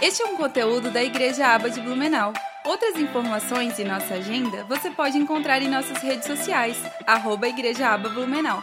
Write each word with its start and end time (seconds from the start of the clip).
Este 0.00 0.22
é 0.22 0.26
um 0.26 0.36
conteúdo 0.36 0.92
da 0.92 1.02
Igreja 1.02 1.44
Aba 1.48 1.68
de 1.68 1.80
Blumenau. 1.80 2.32
Outras 2.64 2.94
informações 2.94 3.76
e 3.80 3.84
nossa 3.84 4.14
agenda 4.14 4.62
você 4.64 4.92
pode 4.92 5.18
encontrar 5.18 5.60
em 5.60 5.68
nossas 5.68 5.98
redes 5.98 6.24
sociais, 6.24 6.80
arroba 7.04 7.48
Igreja 7.48 7.88
Aba 7.88 8.08
Blumenau. 8.08 8.62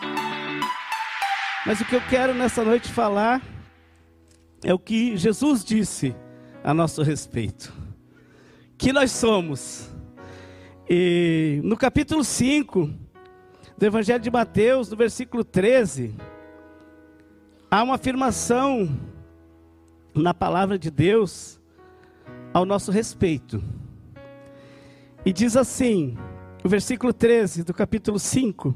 Mas 1.65 1.81
o 1.81 1.85
que 1.85 1.93
eu 1.93 2.01
quero 2.09 2.33
nessa 2.33 2.63
noite 2.63 2.89
falar 2.89 3.41
é 4.63 4.73
o 4.73 4.79
que 4.79 5.17
Jesus 5.17 5.65
disse 5.65 6.15
a 6.63 6.73
nosso 6.73 7.03
respeito. 7.03 7.73
Que 8.77 8.93
nós 8.93 9.11
somos. 9.11 9.89
E 10.89 11.59
no 11.65 11.75
capítulo 11.75 12.23
5 12.23 12.89
do 13.77 13.85
Evangelho 13.85 14.21
de 14.21 14.31
Mateus, 14.31 14.89
no 14.89 14.95
versículo 14.95 15.43
13, 15.43 16.15
há 17.69 17.83
uma 17.83 17.95
afirmação 17.95 19.14
na 20.15 20.33
palavra 20.33 20.79
de 20.79 20.89
Deus 20.89 21.59
ao 22.53 22.65
nosso 22.65 22.91
respeito. 22.91 23.61
E 25.25 25.33
diz 25.33 25.57
assim, 25.57 26.17
o 26.63 26.69
versículo 26.69 27.11
13 27.11 27.63
do 27.63 27.73
capítulo 27.73 28.17
5, 28.17 28.73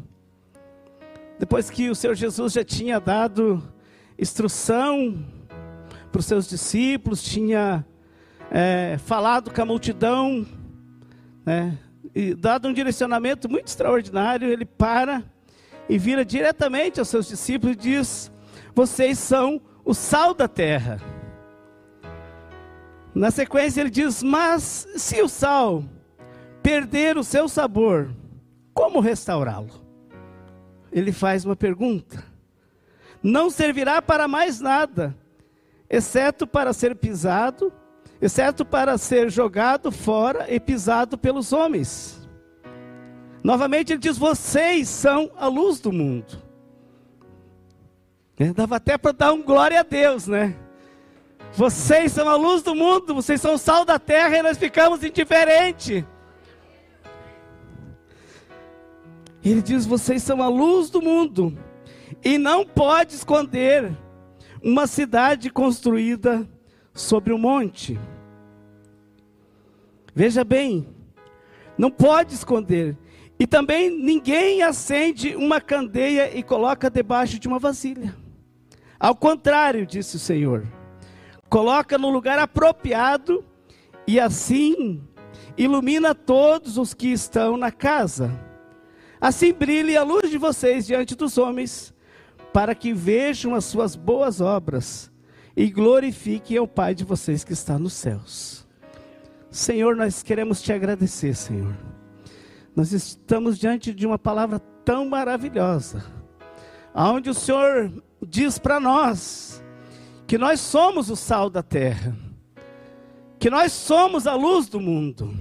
depois 1.40 1.70
que 1.70 1.90
o 1.90 1.96
Senhor 1.96 2.16
Jesus 2.16 2.54
já 2.54 2.64
tinha 2.64 3.00
dado 3.00 3.64
instrução 4.18 5.26
para 6.12 6.20
os 6.20 6.26
seus 6.26 6.50
discípulos, 6.50 7.24
tinha 7.24 7.86
é, 8.52 8.98
falado 8.98 9.52
com 9.52 9.62
a 9.62 9.66
multidão, 9.66 10.46
né, 11.46 11.78
e 12.14 12.34
dado 12.34 12.68
um 12.68 12.74
direcionamento 12.74 13.48
muito 13.48 13.68
extraordinário, 13.68 14.50
ele 14.50 14.66
para 14.66 15.24
e 15.88 15.98
vira 15.98 16.26
diretamente 16.26 17.00
aos 17.00 17.08
seus 17.08 17.28
discípulos 17.28 17.76
e 17.76 17.80
diz: 17.80 18.32
Vocês 18.76 19.18
são 19.18 19.62
o 19.86 19.94
sal 19.94 20.34
da 20.34 20.48
terra. 20.48 21.00
Na 23.20 23.32
sequência 23.32 23.82
ele 23.82 23.90
diz: 23.90 24.24
Mas 24.24 24.88
se 24.96 25.22
o 25.22 25.28
sal 25.28 25.84
perder 26.64 27.18
o 27.18 27.24
seu 27.24 27.50
sabor, 27.50 28.10
como 28.74 29.02
restaurá-lo? 29.02 29.72
Ele 30.90 31.12
faz 31.12 31.44
uma 31.44 31.56
pergunta. 31.56 32.24
Não 33.22 33.50
servirá 33.50 34.02
para 34.02 34.26
mais 34.26 34.62
nada, 34.62 35.14
exceto 35.90 36.48
para 36.48 36.72
ser 36.72 36.96
pisado, 36.96 37.74
exceto 38.22 38.64
para 38.64 38.98
ser 38.98 39.30
jogado 39.30 39.92
fora 39.92 40.46
e 40.50 40.58
pisado 40.58 41.18
pelos 41.18 41.52
homens. 41.52 42.26
Novamente 43.44 43.92
ele 43.92 44.00
diz: 44.00 44.18
Vocês 44.18 44.88
são 44.88 45.30
a 45.36 45.48
luz 45.48 45.82
do 45.82 45.92
mundo. 45.92 46.42
É, 48.38 48.54
dava 48.54 48.78
até 48.78 48.98
para 48.98 49.12
dar 49.12 49.34
um 49.34 49.44
glória 49.44 49.82
a 49.82 49.84
Deus, 49.84 50.26
né? 50.26 50.56
Vocês 51.54 52.12
são 52.12 52.30
a 52.30 52.36
luz 52.36 52.62
do 52.62 52.76
mundo, 52.76 53.14
vocês 53.14 53.42
são 53.42 53.56
o 53.56 53.58
sal 53.58 53.84
da 53.84 54.00
terra 54.00 54.38
e 54.38 54.42
nós 54.42 54.58
ficamos 54.58 55.04
indiferentes. 55.04 56.04
Ele 59.44 59.62
diz: 59.62 59.86
vocês 59.86 60.22
são 60.22 60.42
a 60.42 60.48
luz 60.48 60.90
do 60.90 61.02
mundo 61.02 61.58
e 62.24 62.38
não 62.38 62.66
pode 62.66 63.16
esconder 63.16 63.92
uma 64.64 64.88
cidade 64.88 65.50
construída 65.50 66.48
sobre 66.94 67.34
um 67.34 67.38
monte. 67.38 68.00
Veja 70.14 70.44
bem, 70.44 70.88
não 71.78 71.90
pode 71.90 72.34
esconder. 72.34 72.98
E 73.40 73.48
também 73.48 73.90
ninguém 73.90 74.62
acende 74.62 75.34
uma 75.34 75.62
candeia 75.62 76.38
e 76.38 76.44
coloca 76.44 76.90
debaixo 76.90 77.40
de 77.40 77.48
uma 77.48 77.58
vasilha. 77.58 78.14
Ao 79.00 79.16
contrário, 79.16 79.86
disse 79.86 80.18
o 80.18 80.20
Senhor 80.20 80.68
coloca 81.50 81.98
no 81.98 82.10
lugar 82.10 82.38
apropriado 82.38 83.44
e 84.08 84.20
assim 84.20 85.02
ilumina 85.58 86.14
todos 86.14 86.78
os 86.78 86.94
que 86.94 87.08
estão 87.08 87.58
na 87.58 87.72
casa. 87.72 88.32
Assim 89.20 89.52
brilhe 89.52 89.98
a 89.98 90.04
luz 90.04 90.30
de 90.30 90.38
vocês 90.38 90.86
diante 90.86 91.16
dos 91.16 91.38
homens, 91.38 91.94
para 92.54 92.74
que 92.74 92.94
vejam 92.94 93.54
as 93.54 93.66
suas 93.66 93.96
boas 93.96 94.40
obras 94.40 95.12
e 95.58 95.70
glorifiquem 95.70 96.58
ao 96.58 96.68
Pai 96.68 96.96
de 96.96 97.04
vocês 97.04 97.44
que 97.44 97.52
está 97.52 97.78
nos 97.78 97.94
céus. 97.94 98.66
Senhor, 99.52 99.96
nós 99.96 100.24
queremos 100.24 100.62
te 100.62 100.72
agradecer, 100.72 101.36
Senhor. 101.36 101.76
Nós 102.76 102.94
estamos 102.94 103.60
diante 103.60 103.94
de 103.94 104.08
uma 104.08 104.18
palavra 104.18 104.60
tão 104.86 105.10
maravilhosa, 105.10 106.06
aonde 106.94 107.30
o 107.30 107.34
Senhor 107.34 107.92
diz 108.26 108.58
para 108.58 108.80
nós 108.80 109.62
que 110.30 110.38
nós 110.38 110.60
somos 110.60 111.10
o 111.10 111.16
sal 111.16 111.50
da 111.50 111.64
terra, 111.64 112.16
que 113.40 113.50
nós 113.50 113.72
somos 113.72 114.28
a 114.28 114.36
luz 114.36 114.70
do 114.70 114.80
mundo. 114.80 115.36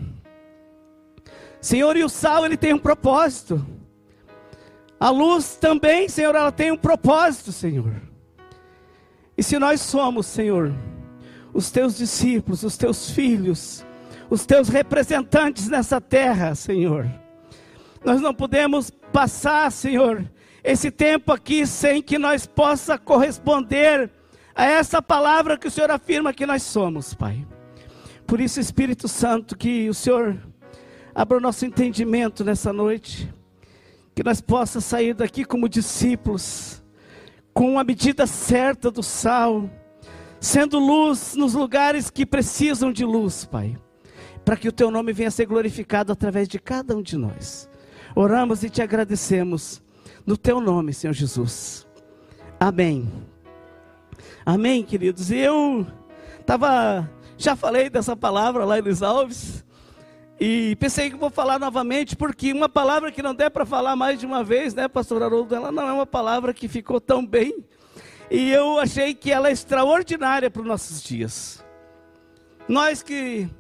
Senhor, 1.60 1.94
e 1.94 2.02
o 2.02 2.08
sal 2.08 2.46
ele 2.46 2.56
tem 2.56 2.72
um 2.72 2.78
propósito. 2.78 3.62
A 4.98 5.10
luz 5.10 5.56
também, 5.56 6.08
Senhor, 6.08 6.34
ela 6.34 6.50
tem 6.50 6.72
um 6.72 6.76
propósito, 6.76 7.52
Senhor. 7.52 8.00
E 9.36 9.42
se 9.42 9.58
nós 9.58 9.82
somos, 9.82 10.24
Senhor, 10.24 10.74
os 11.52 11.70
teus 11.70 11.98
discípulos, 11.98 12.62
os 12.62 12.78
teus 12.78 13.10
filhos, 13.10 13.84
os 14.30 14.46
teus 14.46 14.70
representantes 14.70 15.68
nessa 15.68 16.00
terra, 16.00 16.54
Senhor, 16.54 17.06
nós 18.02 18.22
não 18.22 18.32
podemos 18.32 18.88
passar, 19.12 19.70
Senhor, 19.70 20.24
esse 20.64 20.90
tempo 20.90 21.30
aqui 21.30 21.66
sem 21.66 22.00
que 22.00 22.16
nós 22.16 22.46
possa 22.46 22.96
corresponder 22.96 24.10
a 24.58 24.64
essa 24.64 25.00
palavra 25.00 25.56
que 25.56 25.68
o 25.68 25.70
Senhor 25.70 25.88
afirma 25.88 26.32
que 26.32 26.44
nós 26.44 26.64
somos, 26.64 27.14
Pai. 27.14 27.46
Por 28.26 28.40
isso, 28.40 28.58
Espírito 28.58 29.06
Santo, 29.06 29.56
que 29.56 29.88
o 29.88 29.94
Senhor 29.94 30.36
abra 31.14 31.38
o 31.38 31.40
nosso 31.40 31.64
entendimento 31.64 32.44
nessa 32.44 32.72
noite, 32.72 33.32
que 34.16 34.24
nós 34.24 34.40
possamos 34.40 34.84
sair 34.84 35.14
daqui 35.14 35.44
como 35.44 35.68
discípulos, 35.68 36.82
com 37.54 37.78
a 37.78 37.84
medida 37.84 38.26
certa 38.26 38.90
do 38.90 39.00
sal, 39.00 39.70
sendo 40.40 40.80
luz 40.80 41.36
nos 41.36 41.54
lugares 41.54 42.10
que 42.10 42.26
precisam 42.26 42.92
de 42.92 43.04
luz, 43.04 43.44
Pai, 43.44 43.76
para 44.44 44.56
que 44.56 44.68
o 44.68 44.72
Teu 44.72 44.90
nome 44.90 45.12
venha 45.12 45.28
a 45.28 45.30
ser 45.32 45.46
glorificado 45.46 46.12
através 46.12 46.48
de 46.48 46.58
cada 46.58 46.96
um 46.96 47.02
de 47.02 47.16
nós. 47.16 47.70
Oramos 48.12 48.64
e 48.64 48.68
te 48.68 48.82
agradecemos 48.82 49.80
no 50.26 50.36
Teu 50.36 50.60
nome, 50.60 50.92
Senhor 50.92 51.12
Jesus. 51.12 51.86
Amém. 52.58 53.08
Amém, 54.48 54.82
queridos? 54.82 55.30
Eu 55.30 55.86
estava, 56.40 57.06
já 57.36 57.54
falei 57.54 57.90
dessa 57.90 58.16
palavra 58.16 58.64
lá 58.64 58.78
em 58.78 58.80
Luiz 58.80 59.02
Alves, 59.02 59.62
e 60.40 60.74
pensei 60.76 61.10
que 61.10 61.16
vou 61.16 61.28
falar 61.28 61.58
novamente, 61.58 62.16
porque 62.16 62.50
uma 62.54 62.66
palavra 62.66 63.12
que 63.12 63.22
não 63.22 63.34
der 63.34 63.50
para 63.50 63.66
falar 63.66 63.94
mais 63.94 64.18
de 64.18 64.24
uma 64.24 64.42
vez, 64.42 64.72
né, 64.72 64.88
pastor 64.88 65.22
Haroldo, 65.22 65.54
ela 65.54 65.70
não 65.70 65.86
é 65.86 65.92
uma 65.92 66.06
palavra 66.06 66.54
que 66.54 66.66
ficou 66.66 66.98
tão 66.98 67.26
bem, 67.26 67.62
e 68.30 68.50
eu 68.50 68.78
achei 68.78 69.12
que 69.12 69.30
ela 69.30 69.50
é 69.50 69.52
extraordinária 69.52 70.50
para 70.50 70.62
os 70.62 70.66
nossos 70.66 71.02
dias. 71.02 71.62
Nós 72.66 73.02
que 73.02 73.50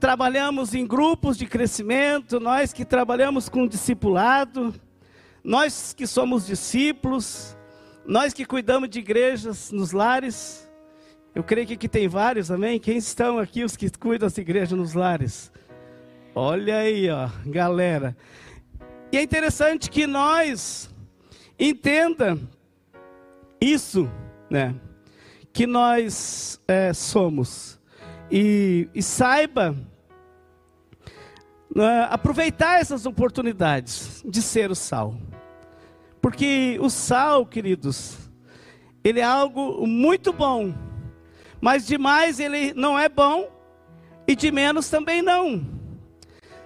trabalhamos 0.00 0.74
em 0.74 0.84
grupos 0.84 1.38
de 1.38 1.46
crescimento, 1.46 2.40
nós 2.40 2.72
que 2.72 2.84
trabalhamos 2.84 3.48
com 3.48 3.64
discipulado, 3.64 4.74
nós 5.44 5.94
que 5.96 6.04
somos 6.04 6.44
discípulos, 6.44 7.56
nós 8.06 8.32
que 8.32 8.44
cuidamos 8.44 8.88
de 8.88 8.98
igrejas 8.98 9.70
nos 9.70 9.92
lares, 9.92 10.68
eu 11.34 11.42
creio 11.42 11.66
que 11.66 11.74
aqui 11.74 11.88
tem 11.88 12.06
vários, 12.06 12.50
amém? 12.50 12.78
Quem 12.78 12.96
estão 12.96 13.38
aqui, 13.38 13.64
os 13.64 13.76
que 13.76 13.90
cuidam 13.90 14.26
das 14.26 14.38
igrejas 14.38 14.78
nos 14.78 14.94
lares? 14.94 15.50
Olha 16.34 16.78
aí, 16.78 17.08
ó, 17.10 17.28
galera. 17.46 18.16
E 19.10 19.16
é 19.16 19.22
interessante 19.22 19.90
que 19.90 20.06
nós 20.06 20.92
entenda 21.58 22.38
isso, 23.60 24.10
né? 24.50 24.74
Que 25.52 25.66
nós 25.66 26.60
é, 26.66 26.92
somos 26.92 27.80
e, 28.30 28.88
e 28.94 29.02
saiba 29.02 29.76
né, 31.74 32.06
aproveitar 32.10 32.80
essas 32.80 33.06
oportunidades 33.06 34.22
de 34.26 34.42
ser 34.42 34.70
o 34.70 34.74
sal. 34.74 35.16
Porque 36.24 36.78
o 36.80 36.88
sal, 36.88 37.44
queridos, 37.44 38.16
ele 39.04 39.20
é 39.20 39.24
algo 39.24 39.86
muito 39.86 40.32
bom, 40.32 40.72
mas 41.60 41.86
demais 41.86 42.40
ele 42.40 42.72
não 42.72 42.98
é 42.98 43.10
bom 43.10 43.52
e 44.26 44.34
de 44.34 44.50
menos 44.50 44.88
também 44.88 45.20
não. 45.20 45.62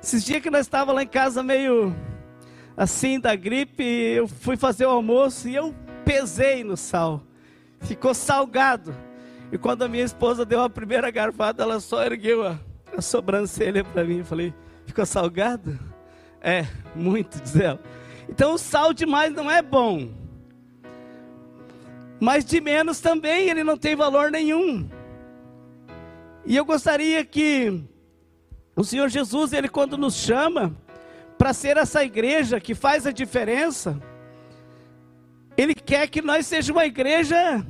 Esses 0.01 0.25
dias 0.25 0.41
que 0.41 0.49
nós 0.49 0.61
estávamos 0.61 0.95
lá 0.95 1.03
em 1.03 1.09
casa 1.09 1.43
meio 1.43 1.93
assim 2.77 3.19
da 3.19 3.35
gripe, 3.35 3.83
eu 3.83 4.29
fui 4.29 4.57
fazer 4.57 4.87
o 4.87 4.91
almoço 4.91 5.49
e 5.49 5.57
eu 5.57 5.75
pesei 6.05 6.63
no 6.63 6.77
sal. 6.77 7.25
Ficou 7.81 8.15
salgado. 8.15 8.95
E 9.51 9.59
quando 9.59 9.83
a 9.83 9.89
minha 9.89 10.05
esposa 10.05 10.45
deu 10.47 10.63
a 10.63 10.71
primeira 10.71 11.11
garfada, 11.11 11.65
ela 11.65 11.81
só 11.81 12.05
ergueu 12.05 12.47
a, 12.47 12.61
a 12.97 13.03
sobrancelha 13.03 13.83
para 13.83 14.05
mim. 14.05 14.19
Eu 14.19 14.25
falei, 14.25 14.55
ficou 14.87 15.05
salgado? 15.05 15.77
É, 16.41 16.65
muito, 16.95 17.43
diz 17.43 17.57
ela. 17.57 17.81
Então 18.29 18.55
o 18.55 18.59
sal 18.59 18.93
demais 18.93 19.33
não 19.33 19.51
é 19.51 19.63
bom. 19.63 20.11
Mas 22.21 22.45
de 22.45 22.61
menos 22.61 23.01
também 23.01 23.49
ele 23.49 23.65
não 23.65 23.77
tem 23.77 23.95
valor 23.95 24.31
nenhum. 24.31 24.89
E 26.45 26.57
eu 26.57 26.65
gostaria 26.65 27.25
que 27.25 27.83
o 28.75 28.85
Senhor 28.85 29.09
Jesus, 29.09 29.53
ele 29.53 29.69
quando 29.69 29.97
nos 29.97 30.15
chama 30.15 30.75
para 31.37 31.53
ser 31.53 31.77
essa 31.77 32.05
igreja 32.05 32.61
que 32.61 32.75
faz 32.75 33.07
a 33.07 33.13
diferença, 33.13 34.01
ele 35.57 35.75
quer 35.75 36.09
que 36.09 36.23
nós 36.23 36.47
sejamos 36.47 36.81
uma 36.81 36.87
igreja 36.87 37.65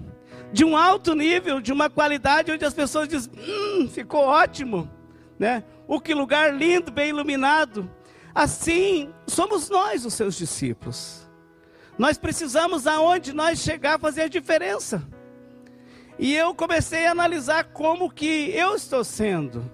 de 0.53 0.65
um 0.65 0.77
alto 0.77 1.15
nível, 1.15 1.61
de 1.61 1.73
uma 1.73 1.91
qualidade 1.91 2.53
onde 2.53 2.65
as 2.65 2.75
pessoas 2.75 3.09
dizem: 3.09 3.33
hum, 3.37 3.89
ficou 3.89 4.21
ótimo, 4.21 4.91
né? 5.39 5.65
O 5.87 6.01
que 6.01 6.15
lugar 6.15 6.55
lindo, 6.55 6.91
bem 6.91 7.11
iluminado. 7.11 7.91
Assim, 8.35 9.13
somos 9.27 9.69
nós 9.69 10.05
os 10.05 10.15
seus 10.15 10.35
discípulos. 10.37 11.29
Nós 11.99 12.17
precisamos 12.17 12.87
aonde 12.87 13.33
nós 13.33 13.59
chegar 13.59 13.99
fazer 13.99 14.23
a 14.23 14.29
diferença. 14.29 15.03
E 16.19 16.35
eu 16.35 16.55
comecei 16.55 17.07
a 17.07 17.13
analisar 17.13 17.65
como 17.73 18.11
que 18.11 18.51
eu 18.51 18.75
estou 18.75 19.03
sendo. 19.03 19.69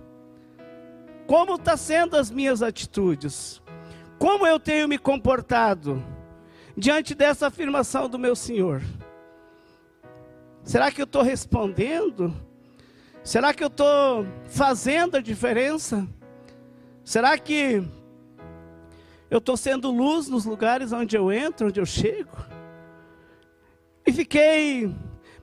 Como 1.27 1.55
está 1.55 1.77
sendo 1.77 2.17
as 2.17 2.31
minhas 2.31 2.63
atitudes? 2.63 3.63
Como 4.19 4.47
eu 4.47 4.59
tenho 4.61 4.89
me 4.89 4.99
comportado 4.99 6.03
diante 6.77 7.15
dessa 7.15 7.47
afirmação 7.47 8.09
do 8.09 8.19
meu 8.19 8.37
Senhor? 8.37 8.83
Será 10.63 10.91
que 10.91 11.01
eu 11.01 11.05
estou 11.05 11.23
respondendo? 11.23 12.35
Será 13.23 13.53
que 13.53 13.63
eu 13.63 13.69
estou 13.69 14.27
fazendo 14.47 15.17
a 15.17 15.21
diferença? 15.21 16.07
Será 17.03 17.37
que 17.39 17.83
eu 19.35 19.39
estou 19.39 19.57
sendo 19.57 19.91
luz 19.91 20.29
nos 20.29 20.45
lugares 20.45 20.93
onde 20.93 21.17
eu 21.17 21.33
entro, 21.33 21.67
onde 21.67 21.81
eu 21.81 21.87
chego? 21.87 22.37
E 24.07 24.13
fiquei 24.13 24.95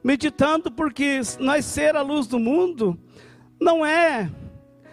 meditando 0.02 0.70
porque 0.70 1.20
nós 1.38 1.64
ser 1.64 1.94
a 1.94 2.00
luz 2.00 2.26
do 2.26 2.38
mundo 2.38 2.98
não 3.60 3.84
é 3.84 4.30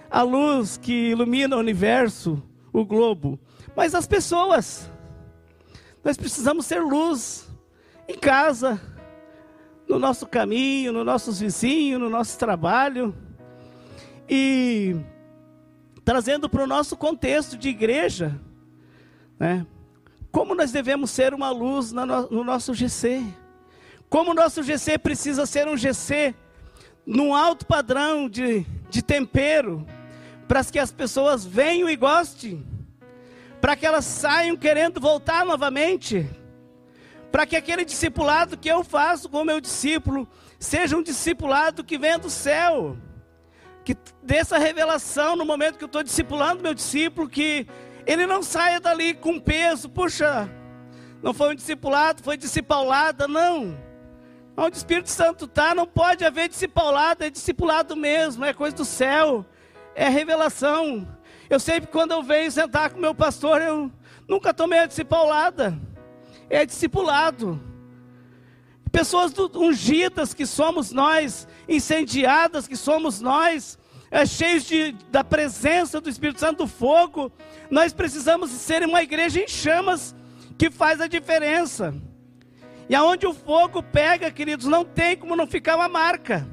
a 0.10 0.22
luz 0.22 0.78
que 0.78 1.12
ilumina 1.12 1.56
o 1.56 1.60
universo, 1.60 2.44
o 2.74 2.84
globo, 2.84 3.40
mas 3.76 3.96
as 3.96 4.06
pessoas. 4.06 4.92
Nós 6.04 6.18
precisamos 6.18 6.66
ser 6.66 6.82
luz 6.82 7.48
em 8.08 8.18
casa, 8.18 8.82
no 9.88 9.98
nosso 9.98 10.28
caminho, 10.28 10.92
nos 10.92 11.06
nossos 11.06 11.40
vizinhos, 11.40 12.02
no 12.02 12.10
nosso 12.10 12.38
trabalho. 12.38 13.16
E 14.30 14.96
trazendo 16.04 16.50
para 16.50 16.64
o 16.64 16.68
nosso 16.68 16.98
contexto 16.98 17.58
de 17.58 17.70
igreja, 17.70 18.40
né? 19.40 19.66
Como 20.32 20.54
nós 20.54 20.72
devemos 20.72 21.10
ser 21.10 21.34
uma 21.34 21.50
luz 21.50 21.92
no 21.92 22.44
nosso 22.44 22.74
GC? 22.74 23.24
Como 24.10 24.32
o 24.32 24.34
nosso 24.34 24.62
GC 24.62 24.98
precisa 24.98 25.46
ser 25.46 25.68
um 25.68 25.78
GC 25.78 26.36
num 27.06 27.34
alto 27.34 27.66
padrão 27.66 28.30
de, 28.30 28.66
de 28.90 29.02
tempero, 29.02 29.86
para 30.48 30.64
que 30.64 30.78
as 30.78 30.92
pessoas 30.92 31.46
venham 31.46 31.90
e 31.90 31.96
gostem, 31.96 32.66
para 33.60 33.76
que 33.76 33.86
elas 33.86 34.06
saiam 34.06 34.56
querendo 34.56 35.00
voltar 35.00 35.46
novamente, 35.46 36.30
para 37.32 37.46
que 37.46 37.56
aquele 37.56 37.86
discipulado 37.86 38.58
que 38.58 38.70
eu 38.70 38.84
faço 38.84 39.30
com 39.30 39.44
meu 39.44 39.60
discípulo 39.60 40.28
seja 40.60 40.98
um 40.98 41.04
discipulado 41.04 41.84
que 41.84 41.98
venha 41.98 42.20
do 42.20 42.30
céu, 42.30 42.98
que 43.84 43.96
dessa 44.22 44.58
revelação 44.58 45.36
no 45.36 45.46
momento 45.46 45.78
que 45.78 45.84
eu 45.84 45.88
estou 45.88 46.04
discipulando 46.04 46.62
meu 46.62 46.74
discípulo, 46.74 47.30
que 47.30 47.66
ele 48.12 48.26
não 48.26 48.42
saia 48.42 48.80
dali 48.80 49.14
com 49.14 49.40
peso, 49.40 49.90
puxa, 49.90 50.50
não 51.22 51.34
foi 51.34 51.52
um 51.52 51.56
discipulado, 51.56 52.24
foi 52.24 52.38
discipulada, 52.38 53.28
não. 53.28 53.78
Onde 54.56 54.76
o 54.76 54.78
Espírito 54.78 55.10
Santo 55.10 55.46
está, 55.46 55.74
não 55.74 55.86
pode 55.86 56.26
haver 56.26 56.50
discipulado, 56.50 57.24
é 57.24 57.30
discipulado 57.30 57.96
mesmo, 57.96 58.44
é 58.44 58.54
coisa 58.54 58.76
do 58.76 58.86
céu 58.86 59.46
é 60.00 60.08
revelação. 60.08 61.06
Eu 61.50 61.60
sempre, 61.60 61.92
quando 61.92 62.12
eu 62.12 62.24
venho 62.24 62.50
sentar 62.50 62.90
com 62.90 63.00
meu 63.00 63.14
pastor, 63.14 63.62
eu 63.62 63.92
nunca 64.28 64.54
tomei 64.54 64.80
a 64.80 64.86
discipulada. 64.86 65.78
É 66.50 66.66
discipulado. 66.66 67.62
Pessoas 68.92 69.34
ungidas 69.56 70.34
que 70.34 70.46
somos 70.46 70.92
nós, 70.92 71.48
incendiadas 71.68 72.66
que 72.66 72.78
somos 72.78 73.20
nós, 73.20 73.78
é, 74.12 74.26
cheios 74.26 74.64
de, 74.64 74.94
da 75.12 75.24
presença 75.24 76.02
do 76.02 76.10
Espírito 76.10 76.40
Santo 76.40 76.60
do 76.60 76.68
fogo. 76.68 77.32
Nós 77.70 77.94
precisamos 77.94 78.50
ser 78.52 78.84
uma 78.84 79.04
igreja 79.04 79.42
em 79.42 79.48
chamas 79.48 80.16
que 80.58 80.70
faz 80.70 81.00
a 81.00 81.08
diferença. 81.08 81.94
E 82.90 82.96
aonde 82.96 83.28
o 83.28 83.34
fogo 83.34 83.84
pega, 83.84 84.32
queridos, 84.32 84.66
não 84.66 84.84
tem 84.84 85.16
como 85.16 85.36
não 85.36 85.46
ficar 85.46 85.76
uma 85.76 85.88
marca. 85.88 86.48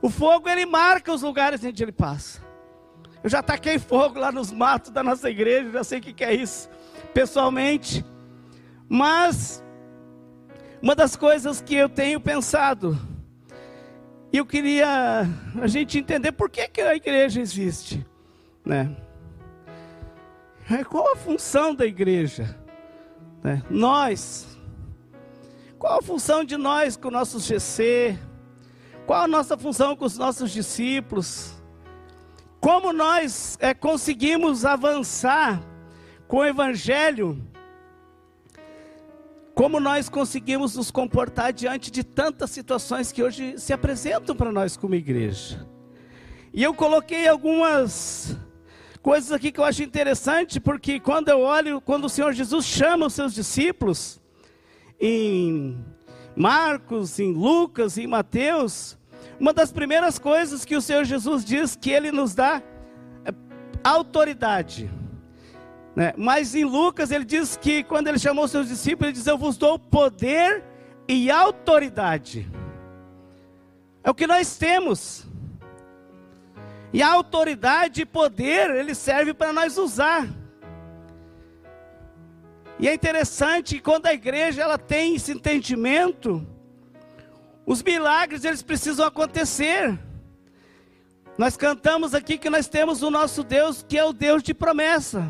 O 0.00 0.08
fogo 0.08 0.48
ele 0.48 0.64
marca 0.64 1.12
os 1.12 1.22
lugares 1.22 1.62
onde 1.62 1.82
ele 1.82 1.92
passa. 1.92 2.40
Eu 3.22 3.28
já 3.28 3.42
taquei 3.42 3.78
fogo 3.78 4.18
lá 4.18 4.32
nos 4.32 4.50
matos 4.50 4.90
da 4.90 5.02
nossa 5.02 5.28
igreja, 5.28 5.70
já 5.70 5.84
sei 5.84 5.98
o 5.98 6.02
que 6.02 6.24
é 6.24 6.32
isso, 6.32 6.70
pessoalmente. 7.12 8.04
Mas 8.88 9.62
uma 10.80 10.94
das 10.94 11.16
coisas 11.16 11.60
que 11.60 11.74
eu 11.74 11.88
tenho 11.88 12.20
pensado, 12.20 12.96
e 14.32 14.36
eu 14.36 14.44
queria 14.44 15.26
a 15.60 15.66
gente 15.66 15.98
entender 15.98 16.32
por 16.32 16.50
que, 16.50 16.68
que 16.68 16.80
a 16.80 16.94
igreja 16.94 17.40
existe, 17.40 18.06
né? 18.64 18.94
É, 20.70 20.84
qual 20.84 21.12
a 21.12 21.16
função 21.16 21.74
da 21.74 21.86
igreja? 21.86 22.54
Né? 23.42 23.62
Nós, 23.70 24.58
qual 25.78 25.98
a 25.98 26.02
função 26.02 26.44
de 26.44 26.58
nós 26.58 26.94
com 26.94 27.08
o 27.08 27.10
nosso 27.10 27.40
GC, 27.40 28.18
qual 29.06 29.22
a 29.22 29.28
nossa 29.28 29.56
função 29.56 29.96
com 29.96 30.04
os 30.04 30.18
nossos 30.18 30.50
discípulos? 30.50 31.54
Como 32.60 32.92
nós 32.92 33.56
é, 33.60 33.72
conseguimos 33.72 34.66
avançar 34.66 35.62
com 36.26 36.38
o 36.38 36.44
Evangelho? 36.44 37.42
Como 39.58 39.80
nós 39.80 40.08
conseguimos 40.08 40.76
nos 40.76 40.88
comportar 40.88 41.52
diante 41.52 41.90
de 41.90 42.04
tantas 42.04 42.52
situações 42.52 43.10
que 43.10 43.24
hoje 43.24 43.58
se 43.58 43.72
apresentam 43.72 44.36
para 44.36 44.52
nós 44.52 44.76
como 44.76 44.94
igreja? 44.94 45.66
E 46.54 46.62
eu 46.62 46.72
coloquei 46.72 47.26
algumas 47.26 48.38
coisas 49.02 49.32
aqui 49.32 49.50
que 49.50 49.58
eu 49.58 49.64
acho 49.64 49.82
interessante, 49.82 50.60
porque 50.60 51.00
quando 51.00 51.28
eu 51.28 51.40
olho, 51.40 51.80
quando 51.80 52.04
o 52.04 52.08
Senhor 52.08 52.32
Jesus 52.34 52.66
chama 52.66 53.06
os 53.06 53.14
seus 53.14 53.34
discípulos, 53.34 54.20
em 55.00 55.84
Marcos, 56.36 57.18
em 57.18 57.32
Lucas, 57.32 57.98
em 57.98 58.06
Mateus, 58.06 58.96
uma 59.40 59.52
das 59.52 59.72
primeiras 59.72 60.20
coisas 60.20 60.64
que 60.64 60.76
o 60.76 60.80
Senhor 60.80 61.02
Jesus 61.02 61.44
diz 61.44 61.74
que 61.74 61.90
Ele 61.90 62.12
nos 62.12 62.32
dá 62.32 62.62
é 63.24 63.34
autoridade. 63.82 64.88
Né? 65.98 66.14
Mas 66.16 66.54
em 66.54 66.64
Lucas 66.64 67.10
ele 67.10 67.24
diz 67.24 67.56
que 67.56 67.82
quando 67.82 68.06
ele 68.06 68.20
chamou 68.20 68.46
seus 68.46 68.68
discípulos, 68.68 69.08
ele 69.08 69.18
diz: 69.18 69.26
Eu 69.26 69.36
vos 69.36 69.56
dou 69.56 69.80
poder 69.80 70.62
e 71.08 71.28
autoridade. 71.28 72.48
É 74.04 74.08
o 74.08 74.14
que 74.14 74.24
nós 74.24 74.56
temos. 74.56 75.26
E 76.92 77.02
a 77.02 77.12
autoridade 77.12 78.02
e 78.02 78.06
poder, 78.06 78.70
ele 78.70 78.94
serve 78.94 79.34
para 79.34 79.52
nós 79.52 79.76
usar. 79.76 80.28
E 82.78 82.86
é 82.86 82.94
interessante 82.94 83.74
que 83.74 83.80
quando 83.82 84.06
a 84.06 84.14
igreja 84.14 84.62
ela 84.62 84.78
tem 84.78 85.16
esse 85.16 85.32
entendimento, 85.32 86.46
os 87.66 87.82
milagres 87.82 88.44
eles 88.44 88.62
precisam 88.62 89.04
acontecer. 89.04 89.98
Nós 91.36 91.56
cantamos 91.56 92.14
aqui 92.14 92.38
que 92.38 92.48
nós 92.48 92.68
temos 92.68 93.02
o 93.02 93.10
nosso 93.10 93.42
Deus, 93.42 93.84
que 93.86 93.98
é 93.98 94.04
o 94.04 94.12
Deus 94.12 94.44
de 94.44 94.54
promessa. 94.54 95.28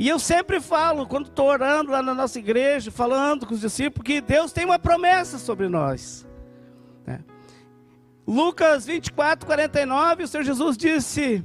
E 0.00 0.08
eu 0.08 0.18
sempre 0.18 0.62
falo, 0.62 1.06
quando 1.06 1.26
estou 1.26 1.46
orando 1.46 1.92
lá 1.92 2.02
na 2.02 2.14
nossa 2.14 2.38
igreja, 2.38 2.90
falando 2.90 3.46
com 3.46 3.52
os 3.52 3.60
discípulos, 3.60 4.02
que 4.02 4.22
Deus 4.22 4.50
tem 4.50 4.64
uma 4.64 4.78
promessa 4.78 5.36
sobre 5.36 5.68
nós. 5.68 6.26
É. 7.06 7.18
Lucas 8.26 8.86
24, 8.86 9.44
49, 9.44 10.22
o 10.22 10.26
Senhor 10.26 10.42
Jesus 10.42 10.78
disse: 10.78 11.44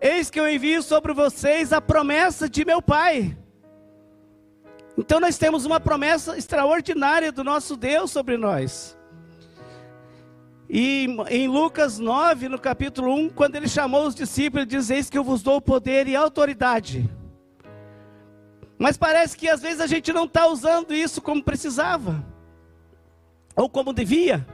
Eis 0.00 0.30
que 0.30 0.38
eu 0.38 0.48
envio 0.48 0.80
sobre 0.80 1.12
vocês 1.12 1.72
a 1.72 1.80
promessa 1.80 2.48
de 2.48 2.64
meu 2.64 2.80
Pai. 2.80 3.36
Então 4.96 5.18
nós 5.18 5.36
temos 5.36 5.64
uma 5.64 5.80
promessa 5.80 6.38
extraordinária 6.38 7.32
do 7.32 7.42
nosso 7.42 7.76
Deus 7.76 8.12
sobre 8.12 8.36
nós. 8.36 8.96
E 10.70 11.08
em 11.30 11.48
Lucas 11.48 11.98
9, 11.98 12.48
no 12.48 12.60
capítulo 12.60 13.12
1, 13.12 13.30
quando 13.30 13.56
ele 13.56 13.66
chamou 13.66 14.06
os 14.06 14.14
discípulos, 14.14 14.62
ele 14.62 14.76
diz: 14.76 14.88
Eis 14.88 15.10
que 15.10 15.18
eu 15.18 15.24
vos 15.24 15.42
dou 15.42 15.60
poder 15.60 16.06
e 16.06 16.14
autoridade. 16.14 17.17
Mas 18.78 18.96
parece 18.96 19.36
que 19.36 19.48
às 19.48 19.60
vezes 19.60 19.80
a 19.80 19.86
gente 19.86 20.12
não 20.12 20.24
está 20.24 20.46
usando 20.46 20.94
isso 20.94 21.20
como 21.20 21.42
precisava, 21.42 22.24
ou 23.56 23.68
como 23.68 23.92
devia 23.92 24.46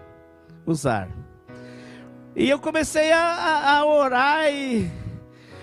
usar. 0.65 1.09
E 2.35 2.49
eu 2.49 2.59
comecei 2.59 3.13
a, 3.13 3.21
a, 3.21 3.77
a 3.79 3.87
orar 3.87 4.51
e 4.51 4.91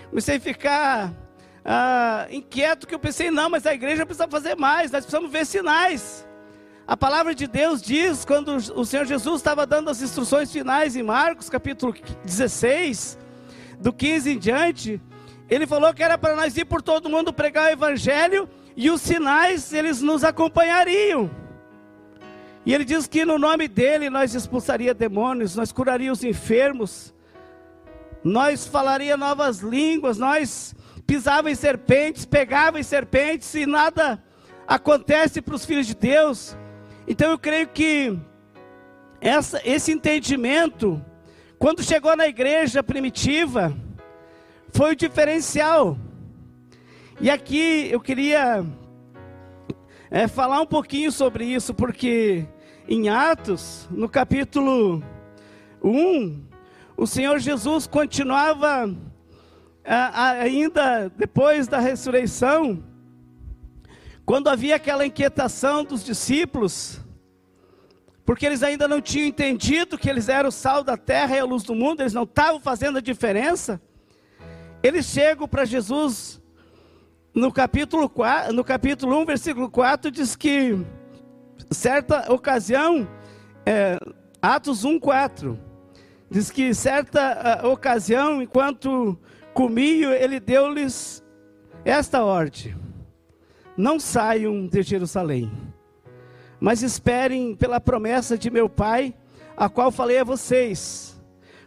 comecei 0.09 0.37
a 0.37 0.39
ficar 0.39 1.13
ah, 1.65 2.27
inquieto, 2.29 2.87
que 2.87 2.93
eu 2.93 2.99
pensei, 2.99 3.31
não, 3.31 3.49
mas 3.49 3.65
a 3.65 3.73
igreja 3.73 4.05
precisa 4.05 4.27
fazer 4.27 4.55
mais, 4.55 4.91
nós 4.91 5.05
precisamos 5.05 5.31
ver 5.31 5.45
sinais. 5.45 6.27
A 6.87 6.95
palavra 6.95 7.33
de 7.33 7.47
Deus 7.47 7.81
diz, 7.81 8.25
quando 8.25 8.55
o 8.55 8.85
Senhor 8.85 9.05
Jesus 9.05 9.37
estava 9.37 9.65
dando 9.65 9.89
as 9.89 10.01
instruções 10.01 10.51
finais 10.51 10.95
em 10.95 11.03
Marcos, 11.03 11.49
capítulo 11.49 11.93
16, 12.23 13.17
do 13.79 13.93
15 13.93 14.31
em 14.31 14.37
diante, 14.37 15.01
ele 15.51 15.67
falou 15.67 15.93
que 15.93 16.01
era 16.01 16.17
para 16.17 16.33
nós 16.33 16.55
ir 16.55 16.63
por 16.63 16.81
todo 16.81 17.09
mundo 17.09 17.33
pregar 17.33 17.69
o 17.69 17.73
evangelho 17.73 18.47
e 18.73 18.89
os 18.89 19.01
sinais 19.01 19.73
eles 19.73 20.01
nos 20.01 20.23
acompanhariam. 20.23 21.29
E 22.65 22.73
ele 22.73 22.85
diz 22.85 23.05
que 23.05 23.25
no 23.25 23.37
nome 23.37 23.67
dele 23.67 24.09
nós 24.09 24.33
expulsaria 24.33 24.93
demônios, 24.93 25.57
nós 25.57 25.73
curaria 25.73 26.09
os 26.09 26.23
enfermos, 26.23 27.13
nós 28.23 28.65
falaria 28.65 29.17
novas 29.17 29.59
línguas, 29.59 30.17
nós 30.17 30.73
pisava 31.05 31.51
em 31.51 31.55
serpentes, 31.55 32.23
pegava 32.23 32.79
em 32.79 32.83
serpentes 32.83 33.53
e 33.53 33.65
nada 33.65 34.23
acontece 34.65 35.41
para 35.41 35.55
os 35.55 35.65
filhos 35.65 35.85
de 35.85 35.95
Deus. 35.95 36.55
Então 37.05 37.29
eu 37.29 37.37
creio 37.37 37.67
que 37.67 38.17
essa, 39.19 39.59
esse 39.65 39.91
entendimento, 39.91 41.03
quando 41.59 41.83
chegou 41.83 42.15
na 42.15 42.25
igreja 42.25 42.81
primitiva, 42.81 43.75
foi 44.71 44.93
o 44.93 44.95
diferencial. 44.95 45.97
E 47.19 47.29
aqui 47.29 47.87
eu 47.91 47.99
queria 47.99 48.65
é, 50.09 50.27
falar 50.27 50.61
um 50.61 50.65
pouquinho 50.65 51.11
sobre 51.11 51.45
isso, 51.45 51.73
porque 51.73 52.45
em 52.87 53.09
Atos, 53.09 53.87
no 53.91 54.09
capítulo 54.09 55.03
1, 55.83 56.43
o 56.97 57.05
Senhor 57.05 57.37
Jesus 57.39 57.85
continuava, 57.85 58.93
ainda 59.83 61.09
depois 61.09 61.67
da 61.67 61.79
ressurreição, 61.79 62.83
quando 64.25 64.49
havia 64.49 64.75
aquela 64.75 65.05
inquietação 65.05 65.83
dos 65.83 66.03
discípulos, 66.03 66.99
porque 68.25 68.45
eles 68.45 68.63
ainda 68.63 68.87
não 68.87 69.01
tinham 69.01 69.27
entendido 69.27 69.97
que 69.97 70.09
eles 70.09 70.29
eram 70.29 70.49
o 70.49 70.51
sal 70.51 70.83
da 70.83 70.95
terra 70.95 71.35
e 71.35 71.39
a 71.39 71.45
luz 71.45 71.63
do 71.63 71.75
mundo, 71.75 72.01
eles 72.01 72.13
não 72.13 72.23
estavam 72.23 72.59
fazendo 72.59 72.97
a 72.97 73.01
diferença. 73.01 73.81
Eles 74.83 75.05
chegam 75.05 75.47
para 75.47 75.63
Jesus 75.63 76.41
no 77.33 77.51
capítulo, 77.51 78.09
4, 78.09 78.51
no 78.51 78.63
capítulo 78.63 79.19
1, 79.21 79.25
versículo 79.25 79.69
4, 79.69 80.09
diz 80.09 80.35
que 80.35 80.77
certa 81.69 82.31
ocasião, 82.33 83.07
é, 83.65 83.99
Atos 84.41 84.83
1, 84.83 84.99
4, 84.99 85.57
diz 86.31 86.49
que 86.49 86.73
certa 86.73 87.61
ocasião, 87.67 88.41
enquanto 88.41 89.17
comiam, 89.53 90.11
ele 90.11 90.39
deu-lhes 90.39 91.23
esta 91.85 92.23
ordem: 92.23 92.75
Não 93.77 93.99
saiam 93.99 94.65
de 94.67 94.81
Jerusalém, 94.81 95.51
mas 96.59 96.81
esperem 96.81 97.55
pela 97.55 97.79
promessa 97.79 98.35
de 98.35 98.49
meu 98.49 98.67
Pai, 98.67 99.13
a 99.55 99.69
qual 99.69 99.91
falei 99.91 100.17
a 100.17 100.23
vocês. 100.23 101.21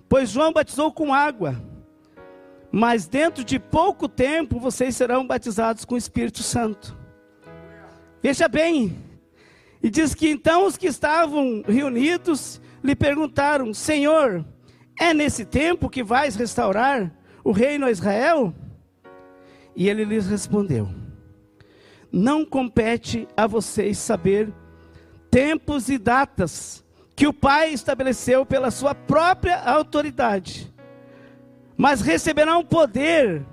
Pois 0.09 0.30
João 0.30 0.52
batizou 0.52 0.92
com 0.92 1.14
água, 1.14 1.56
mas 2.75 3.07
dentro 3.07 3.45
de 3.45 3.57
pouco 3.57 4.09
tempo 4.09 4.59
vocês 4.59 4.97
serão 4.97 5.25
batizados 5.25 5.85
com 5.85 5.95
o 5.95 5.99
Espírito 5.99 6.43
Santo. 6.43 6.99
Veja 8.21 8.49
bem, 8.49 8.99
e 9.81 9.88
diz 9.88 10.12
que 10.12 10.28
então 10.28 10.66
os 10.66 10.76
que 10.76 10.88
estavam 10.88 11.62
reunidos 11.64 12.61
lhe 12.83 12.97
perguntaram: 12.97 13.73
Senhor, 13.73 14.45
é 14.99 15.14
nesse 15.14 15.45
tempo 15.45 15.88
que 15.88 16.02
vais 16.02 16.35
restaurar 16.35 17.14
o 17.45 17.52
reino 17.52 17.87
a 17.87 17.93
Israel? 17.93 18.52
E 19.76 19.88
ele 19.88 20.04
lhes 20.04 20.26
respondeu: 20.26 20.88
Não 22.11 22.45
compete 22.45 23.28
a 23.37 23.47
vocês 23.47 23.99
saber 23.99 24.52
tempos 25.31 25.88
e 25.88 25.97
datas 25.97 26.85
que 27.14 27.28
o 27.28 27.33
Pai 27.33 27.73
estabeleceu 27.73 28.45
pela 28.45 28.73
sua 28.73 28.97
própria 28.97 29.61
autoridade 29.62 30.74
mas 31.76 32.00
receberão 32.00 32.64
poder 32.64 33.45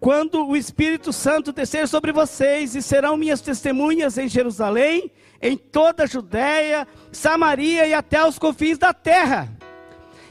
quando 0.00 0.46
o 0.46 0.56
Espírito 0.56 1.12
Santo 1.12 1.52
descer 1.52 1.88
sobre 1.88 2.12
vocês 2.12 2.74
e 2.74 2.82
serão 2.82 3.16
minhas 3.16 3.40
testemunhas 3.40 4.18
em 4.18 4.28
Jerusalém, 4.28 5.10
em 5.40 5.56
toda 5.56 6.02
a 6.02 6.06
Judéia, 6.06 6.86
Samaria 7.10 7.86
e 7.86 7.94
até 7.94 8.22
os 8.22 8.38
confins 8.38 8.76
da 8.76 8.92
terra. 8.92 9.48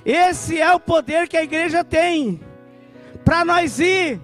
Esse 0.06 0.62
é 0.62 0.72
o 0.74 0.80
poder 0.80 1.28
que 1.28 1.38
a 1.38 1.44
igreja 1.44 1.84
tem 1.84 2.40
para 3.24 3.44
nós 3.44 3.80
ir 3.80 4.22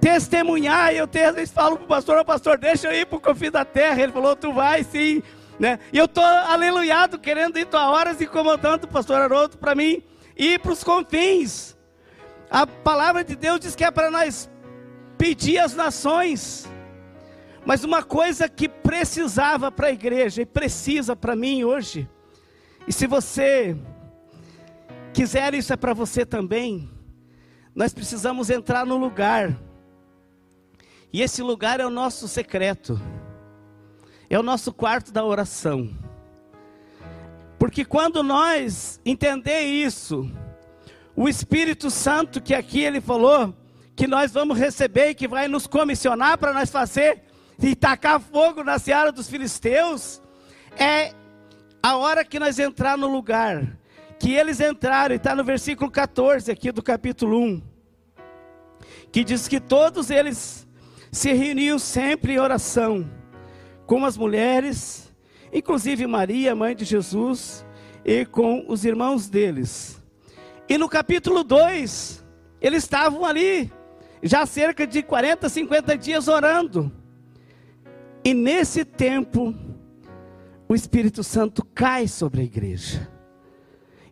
testemunhar. 0.00 0.94
Eu 0.94 1.06
tenho, 1.06 1.28
às 1.28 1.34
vezes 1.34 1.52
falo 1.52 1.76
para 1.76 1.84
o 1.84 1.88
pastor, 1.88 2.18
oh, 2.18 2.24
pastor, 2.24 2.56
deixa 2.56 2.88
eu 2.88 3.00
ir 3.00 3.06
para 3.06 3.18
o 3.18 3.20
confins 3.20 3.50
da 3.50 3.64
terra. 3.64 4.00
Ele 4.00 4.12
falou, 4.12 4.34
tu 4.34 4.52
vai 4.52 4.82
sim. 4.84 5.22
Né? 5.58 5.78
E 5.92 5.98
eu 5.98 6.06
estou 6.06 6.24
aleluiado, 6.24 7.18
querendo 7.18 7.58
ir 7.58 7.68
a 7.72 7.90
horas 7.90 8.18
incomodando 8.20 8.84
o 8.84 8.88
pastor 8.88 9.20
Haroldo 9.20 9.58
para 9.58 9.74
mim 9.74 10.02
ir 10.36 10.58
para 10.60 10.72
os 10.72 10.82
confins. 10.82 11.76
A 12.50 12.66
palavra 12.66 13.22
de 13.22 13.36
Deus 13.36 13.60
diz 13.60 13.76
que 13.76 13.84
é 13.84 13.90
para 13.90 14.10
nós 14.10 14.50
pedir 15.16 15.58
às 15.58 15.74
nações. 15.74 16.68
Mas 17.64 17.84
uma 17.84 18.02
coisa 18.02 18.48
que 18.48 18.68
precisava 18.68 19.70
para 19.70 19.88
a 19.88 19.92
igreja 19.92 20.42
e 20.42 20.46
precisa 20.46 21.14
para 21.14 21.36
mim 21.36 21.62
hoje, 21.62 22.08
e 22.88 22.92
se 22.92 23.06
você 23.06 23.76
quiser 25.12 25.54
isso 25.54 25.72
é 25.72 25.76
para 25.76 25.92
você 25.92 26.24
também, 26.24 26.90
nós 27.74 27.92
precisamos 27.92 28.50
entrar 28.50 28.84
no 28.84 28.96
lugar. 28.96 29.56
E 31.12 31.22
esse 31.22 31.42
lugar 31.42 31.78
é 31.80 31.86
o 31.86 31.90
nosso 31.90 32.26
secreto. 32.26 33.00
É 34.28 34.38
o 34.38 34.42
nosso 34.42 34.72
quarto 34.72 35.12
da 35.12 35.24
oração. 35.24 35.90
Porque 37.58 37.84
quando 37.84 38.22
nós 38.22 39.00
entender 39.04 39.60
isso, 39.62 40.30
o 41.20 41.28
Espírito 41.28 41.90
Santo 41.90 42.40
que 42.40 42.54
aqui 42.54 42.80
ele 42.80 42.98
falou 42.98 43.54
que 43.94 44.06
nós 44.06 44.32
vamos 44.32 44.58
receber 44.58 45.10
e 45.10 45.14
que 45.14 45.28
vai 45.28 45.48
nos 45.48 45.66
comissionar 45.66 46.38
para 46.38 46.54
nós 46.54 46.70
fazer 46.70 47.24
e 47.62 47.76
tacar 47.76 48.18
fogo 48.18 48.64
na 48.64 48.78
seara 48.78 49.12
dos 49.12 49.28
filisteus, 49.28 50.22
é 50.78 51.12
a 51.82 51.94
hora 51.98 52.24
que 52.24 52.38
nós 52.38 52.58
entrar 52.58 52.96
no 52.96 53.06
lugar 53.06 53.76
que 54.18 54.32
eles 54.32 54.60
entraram, 54.60 55.14
e 55.14 55.18
está 55.18 55.34
no 55.34 55.44
versículo 55.44 55.90
14 55.90 56.50
aqui 56.50 56.72
do 56.72 56.82
capítulo 56.82 57.38
1, 57.38 57.62
que 59.12 59.22
diz 59.22 59.46
que 59.46 59.60
todos 59.60 60.08
eles 60.08 60.66
se 61.12 61.34
reuniam 61.34 61.78
sempre 61.78 62.32
em 62.32 62.38
oração, 62.38 63.06
com 63.84 64.06
as 64.06 64.16
mulheres, 64.16 65.12
inclusive 65.52 66.06
Maria, 66.06 66.54
mãe 66.54 66.74
de 66.74 66.86
Jesus, 66.86 67.62
e 68.06 68.24
com 68.24 68.64
os 68.68 68.86
irmãos 68.86 69.28
deles. 69.28 69.99
E 70.70 70.78
no 70.78 70.88
capítulo 70.88 71.42
2, 71.42 72.24
eles 72.60 72.84
estavam 72.84 73.24
ali, 73.24 73.72
já 74.22 74.46
cerca 74.46 74.86
de 74.86 75.02
40, 75.02 75.48
50 75.48 75.98
dias 75.98 76.28
orando. 76.28 76.92
E 78.24 78.32
nesse 78.32 78.84
tempo, 78.84 79.52
o 80.68 80.74
Espírito 80.76 81.24
Santo 81.24 81.66
cai 81.74 82.06
sobre 82.06 82.42
a 82.42 82.44
igreja. 82.44 83.10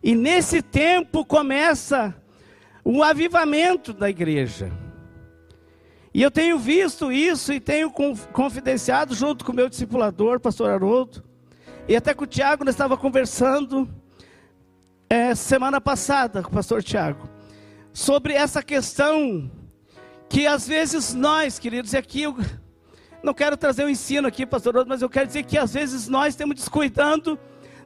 E 0.03 0.17
nesse 0.17 0.61
tempo 0.61 1.25
começa 1.25 2.13
o 2.83 3.05
avivamento 3.05 3.93
da 3.93 4.11
igreja. 4.11 4.73
E 6.13 6.21
eu 6.21 6.31
tenho 6.31 6.59
visto 6.59 7.13
isso 7.13 7.53
e 7.53 7.61
tenho 7.61 7.89
confidenciado 8.33 9.15
junto 9.15 9.45
com 9.45 9.53
o 9.53 9.55
meu 9.55 9.69
discipulador, 9.69 10.41
pastor 10.41 10.71
Haroldo, 10.71 11.23
e 11.87 11.95
até 11.95 12.13
com 12.13 12.25
o 12.25 12.27
Tiago 12.27 12.65
nós 12.65 12.75
estava 12.75 12.97
conversando 12.97 13.89
é, 15.11 15.35
semana 15.35 15.81
passada 15.81 16.43
com 16.43 16.51
o 16.51 16.53
pastor 16.53 16.83
Tiago, 16.83 17.29
sobre 17.93 18.35
essa 18.35 18.63
questão 18.63 19.51
que 20.29 20.47
às 20.47 20.69
vezes 20.69 21.15
nós, 21.15 21.59
queridos, 21.59 21.95
e 21.95 21.97
aqui 21.97 22.23
eu 22.23 22.37
não 23.23 23.33
quero 23.33 23.57
trazer 23.57 23.85
um 23.85 23.89
ensino 23.89 24.29
aqui, 24.29 24.45
pastor, 24.45 24.85
mas 24.87 25.01
eu 25.01 25.09
quero 25.09 25.27
dizer 25.27 25.45
que 25.45 25.57
às 25.57 25.73
vezes 25.73 26.09
nós 26.09 26.35
estamos 26.35 26.55
descuidando 26.55 27.39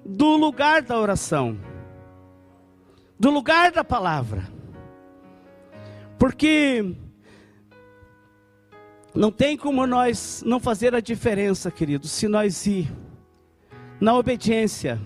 do 0.05 0.37
lugar 0.37 0.83
da 0.83 0.99
oração, 0.99 1.59
do 3.19 3.31
lugar 3.31 3.71
da 3.71 3.85
palavra, 3.85 4.49
porque 6.19 6.95
não 9.15 9.31
tem 9.31 9.57
como 9.57 9.87
nós 9.87 10.43
não 10.45 10.59
fazer 10.59 10.95
a 10.95 11.01
diferença, 11.01 11.71
queridos, 11.71 12.11
se 12.11 12.27
nós 12.27 12.67
ir 12.67 12.91
na 14.01 14.17
obediência, 14.17 15.01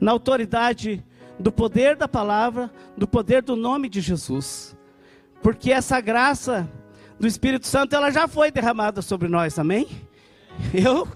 na 0.00 0.10
autoridade 0.10 1.04
do 1.38 1.50
poder 1.50 1.96
da 1.96 2.08
palavra, 2.08 2.70
do 2.96 3.06
poder 3.06 3.42
do 3.42 3.56
nome 3.56 3.88
de 3.88 4.00
Jesus. 4.00 4.76
Porque 5.42 5.72
essa 5.72 6.00
graça 6.00 6.68
do 7.18 7.26
Espírito 7.26 7.66
Santo, 7.66 7.94
ela 7.94 8.10
já 8.10 8.26
foi 8.26 8.50
derramada 8.50 9.02
sobre 9.02 9.28
nós, 9.28 9.58
amém? 9.58 9.86
Eu 10.72 11.08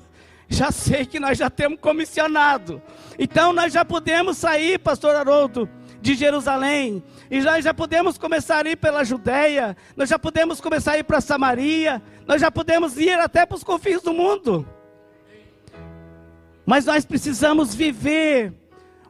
já 0.48 0.70
sei 0.70 1.04
que 1.04 1.20
nós 1.20 1.38
já 1.38 1.50
temos 1.50 1.80
comissionado. 1.80 2.82
Então 3.18 3.52
nós 3.52 3.72
já 3.72 3.84
podemos 3.84 4.36
sair, 4.38 4.78
pastor 4.78 5.14
Haroldo, 5.14 5.68
de 6.00 6.14
Jerusalém. 6.14 7.02
E 7.30 7.40
nós 7.40 7.64
já 7.64 7.74
podemos 7.74 8.16
começar 8.16 8.66
a 8.66 8.70
ir 8.70 8.76
pela 8.76 9.04
Judéia. 9.04 9.76
Nós 9.96 10.08
já 10.08 10.18
podemos 10.18 10.60
começar 10.60 10.92
a 10.92 10.98
ir 10.98 11.04
para 11.04 11.20
Samaria. 11.20 12.02
Nós 12.26 12.40
já 12.40 12.50
podemos 12.50 12.96
ir 12.96 13.18
até 13.18 13.44
para 13.44 13.56
os 13.56 13.64
confins 13.64 14.02
do 14.02 14.12
mundo. 14.12 14.66
Mas 16.64 16.86
nós 16.86 17.04
precisamos 17.04 17.74
viver 17.74 18.52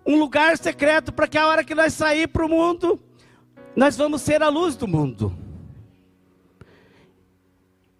um 0.08 0.18
lugar 0.18 0.56
secreto 0.56 1.12
para 1.12 1.28
que 1.28 1.36
a 1.36 1.46
hora 1.46 1.62
que 1.62 1.74
nós 1.74 1.92
sair 1.92 2.26
para 2.28 2.46
o 2.46 2.48
mundo, 2.48 2.98
nós 3.76 3.94
vamos 3.94 4.22
ser 4.22 4.42
a 4.42 4.48
luz 4.48 4.74
do 4.74 4.88
mundo. 4.88 5.36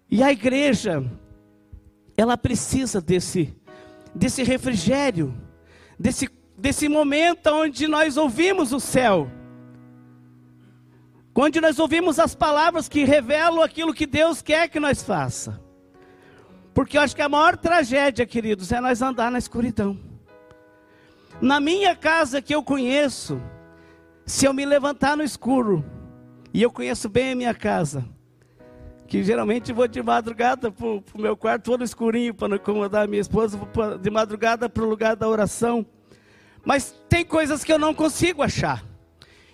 E 0.09 0.23
a 0.23 0.31
igreja, 0.31 1.05
ela 2.17 2.35
precisa 2.35 2.99
desse, 2.99 3.55
desse 4.15 4.41
refrigério, 4.41 5.39
desse, 5.99 6.27
desse 6.57 6.89
momento 6.89 7.45
onde 7.51 7.87
nós 7.87 8.17
ouvimos 8.17 8.73
o 8.73 8.79
céu, 8.79 9.29
onde 11.35 11.61
nós 11.61 11.77
ouvimos 11.77 12.17
as 12.17 12.33
palavras 12.33 12.89
que 12.89 13.03
revelam 13.03 13.61
aquilo 13.61 13.93
que 13.93 14.07
Deus 14.07 14.41
quer 14.41 14.67
que 14.67 14.79
nós 14.79 15.03
faça. 15.03 15.61
Porque 16.73 16.97
eu 16.97 17.01
acho 17.01 17.15
que 17.15 17.21
a 17.21 17.29
maior 17.29 17.55
tragédia, 17.55 18.25
queridos, 18.25 18.71
é 18.71 18.81
nós 18.81 18.99
andar 18.99 19.31
na 19.31 19.37
escuridão. 19.37 20.08
Na 21.41 21.61
minha 21.61 21.95
casa 21.95 22.41
que 22.41 22.53
eu 22.53 22.61
conheço, 22.61 23.41
se 24.25 24.45
eu 24.45 24.53
me 24.53 24.65
levantar 24.65 25.15
no 25.15 25.23
escuro, 25.23 25.85
e 26.53 26.61
eu 26.61 26.69
conheço 26.69 27.07
bem 27.07 27.31
a 27.31 27.35
minha 27.35 27.53
casa, 27.53 28.05
que 29.07 29.23
geralmente 29.23 29.71
vou 29.71 29.87
de 29.87 30.03
madrugada 30.03 30.69
para 30.69 30.85
o 30.85 31.03
meu 31.15 31.37
quarto, 31.37 31.63
todo 31.63 31.83
escurinho, 31.83 32.33
para 32.33 32.49
não 32.49 32.57
incomodar 32.57 33.05
a 33.05 33.07
minha 33.07 33.21
esposa, 33.21 33.57
vou 33.57 33.97
de 33.97 34.09
madrugada 34.09 34.67
para 34.67 34.83
o 34.83 34.89
lugar 34.89 35.15
da 35.15 35.29
oração. 35.29 35.85
Mas 36.65 36.93
tem 37.07 37.23
coisas 37.23 37.63
que 37.63 37.71
eu 37.71 37.79
não 37.79 37.93
consigo 37.93 38.43
achar, 38.43 38.83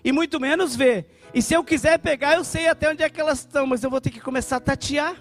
e 0.03 0.11
muito 0.11 0.39
menos 0.39 0.75
ver. 0.75 1.07
E 1.35 1.41
se 1.41 1.53
eu 1.53 1.63
quiser 1.63 1.99
pegar, 1.99 2.33
eu 2.33 2.43
sei 2.43 2.67
até 2.67 2.89
onde 2.89 3.03
é 3.03 3.09
que 3.09 3.21
elas 3.21 3.39
estão, 3.39 3.67
mas 3.67 3.83
eu 3.83 3.91
vou 3.91 4.01
ter 4.01 4.09
que 4.09 4.19
começar 4.19 4.55
a 4.55 4.59
tatear. 4.59 5.15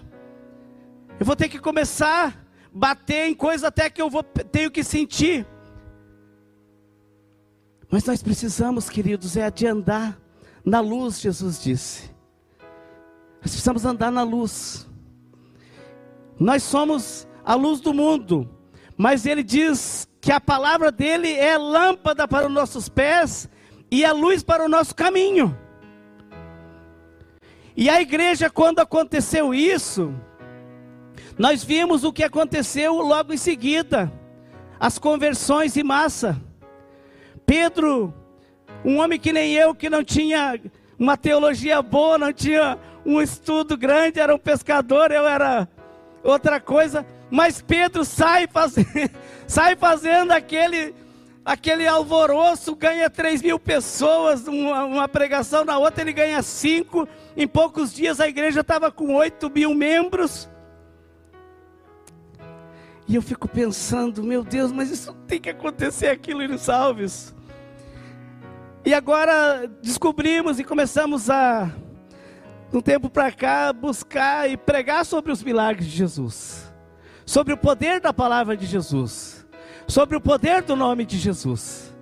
Eu 1.19 1.25
vou 1.27 1.35
ter 1.35 1.47
que 1.47 1.59
começar 1.59 2.29
a 2.29 2.33
bater 2.73 3.27
em 3.27 3.35
coisas 3.35 3.63
até 3.63 3.87
que 3.87 4.01
eu 4.01 4.09
vou, 4.09 4.23
tenho 4.23 4.71
que 4.71 4.83
sentir. 4.83 5.45
Mas 7.89 8.03
nós 8.05 8.21
precisamos, 8.21 8.89
queridos, 8.89 9.37
é 9.37 9.49
de 9.49 9.67
andar 9.67 10.19
na 10.63 10.79
luz, 10.79 11.19
Jesus 11.19 11.61
disse. 11.61 12.09
Nós 13.41 13.51
precisamos 13.51 13.85
andar 13.85 14.11
na 14.11 14.23
luz. 14.23 14.87
Nós 16.39 16.63
somos 16.63 17.27
a 17.43 17.53
luz 17.53 17.79
do 17.79 17.93
mundo, 17.93 18.49
mas 18.97 19.25
ele 19.25 19.43
diz 19.43 20.07
que 20.19 20.31
a 20.31 20.41
palavra 20.41 20.91
dele 20.91 21.31
é 21.31 21.57
lâmpada 21.57 22.27
para 22.27 22.47
os 22.47 22.51
nossos 22.51 22.89
pés 22.89 23.47
e 23.91 24.03
a 24.03 24.11
luz 24.11 24.43
para 24.43 24.65
o 24.65 24.67
nosso 24.67 24.95
caminho. 24.95 25.57
E 27.77 27.89
a 27.89 28.01
igreja, 28.01 28.49
quando 28.49 28.79
aconteceu 28.79 29.53
isso, 29.53 30.13
nós 31.37 31.63
vimos 31.63 32.03
o 32.03 32.11
que 32.11 32.23
aconteceu 32.23 32.95
logo 32.95 33.33
em 33.33 33.37
seguida: 33.37 34.11
as 34.79 34.97
conversões 34.97 35.77
em 35.77 35.83
massa. 35.83 36.41
Pedro, 37.45 38.13
um 38.83 38.99
homem 38.99 39.19
que 39.19 39.31
nem 39.31 39.53
eu, 39.53 39.75
que 39.75 39.89
não 39.89 40.03
tinha 40.03 40.59
uma 40.97 41.17
teologia 41.17 41.81
boa, 41.81 42.17
não 42.17 42.33
tinha 42.33 42.77
um 43.05 43.21
estudo 43.21 43.77
grande, 43.77 44.19
era 44.19 44.33
um 44.33 44.39
pescador, 44.39 45.11
eu 45.11 45.27
era 45.27 45.67
outra 46.23 46.59
coisa. 46.59 47.05
Mas 47.29 47.61
Pedro 47.61 48.03
sai, 48.03 48.47
faz... 48.47 48.75
sai 49.47 49.75
fazendo 49.75 50.31
aquele, 50.31 50.95
aquele 51.43 51.87
alvoroço, 51.87 52.75
ganha 52.75 53.09
3 53.09 53.41
mil 53.41 53.59
pessoas, 53.59 54.47
uma, 54.47 54.85
uma, 54.85 55.07
pregação, 55.07 55.63
na 55.63 55.77
outra 55.77 56.01
ele 56.01 56.13
ganha 56.13 56.41
cinco. 56.41 57.07
Em 57.37 57.47
poucos 57.47 57.93
dias 57.93 58.19
a 58.19 58.27
igreja 58.27 58.61
estava 58.61 58.91
com 58.91 59.13
8 59.13 59.49
mil 59.49 59.73
membros. 59.73 60.49
E 63.07 63.15
eu 63.15 63.21
fico 63.21 63.47
pensando, 63.47 64.23
meu 64.23 64.43
Deus, 64.43 64.71
mas 64.71 64.89
isso 64.89 65.13
tem 65.27 65.39
que 65.39 65.49
acontecer 65.49 66.07
aqui 66.07 66.33
nos 66.33 66.61
Salves. 66.61 67.35
E 68.83 68.93
agora 68.93 69.67
descobrimos 69.81 70.59
e 70.59 70.63
começamos 70.63 71.29
a 71.29 71.71
um 72.73 72.81
tempo 72.81 73.09
para 73.09 73.31
cá, 73.31 73.71
buscar 73.71 74.49
e 74.49 74.57
pregar 74.57 75.05
sobre 75.05 75.31
os 75.31 75.41
milagres 75.41 75.87
de 75.87 75.95
Jesus, 75.95 76.73
sobre 77.25 77.53
o 77.53 77.57
poder 77.57 78.01
da 78.01 78.11
palavra 78.11 78.57
de 78.57 78.65
Jesus, 78.65 79.45
sobre 79.87 80.17
o 80.17 80.21
poder 80.21 80.61
do 80.61 80.75
nome 80.75 81.05
de 81.05 81.17
Jesus, 81.17 81.95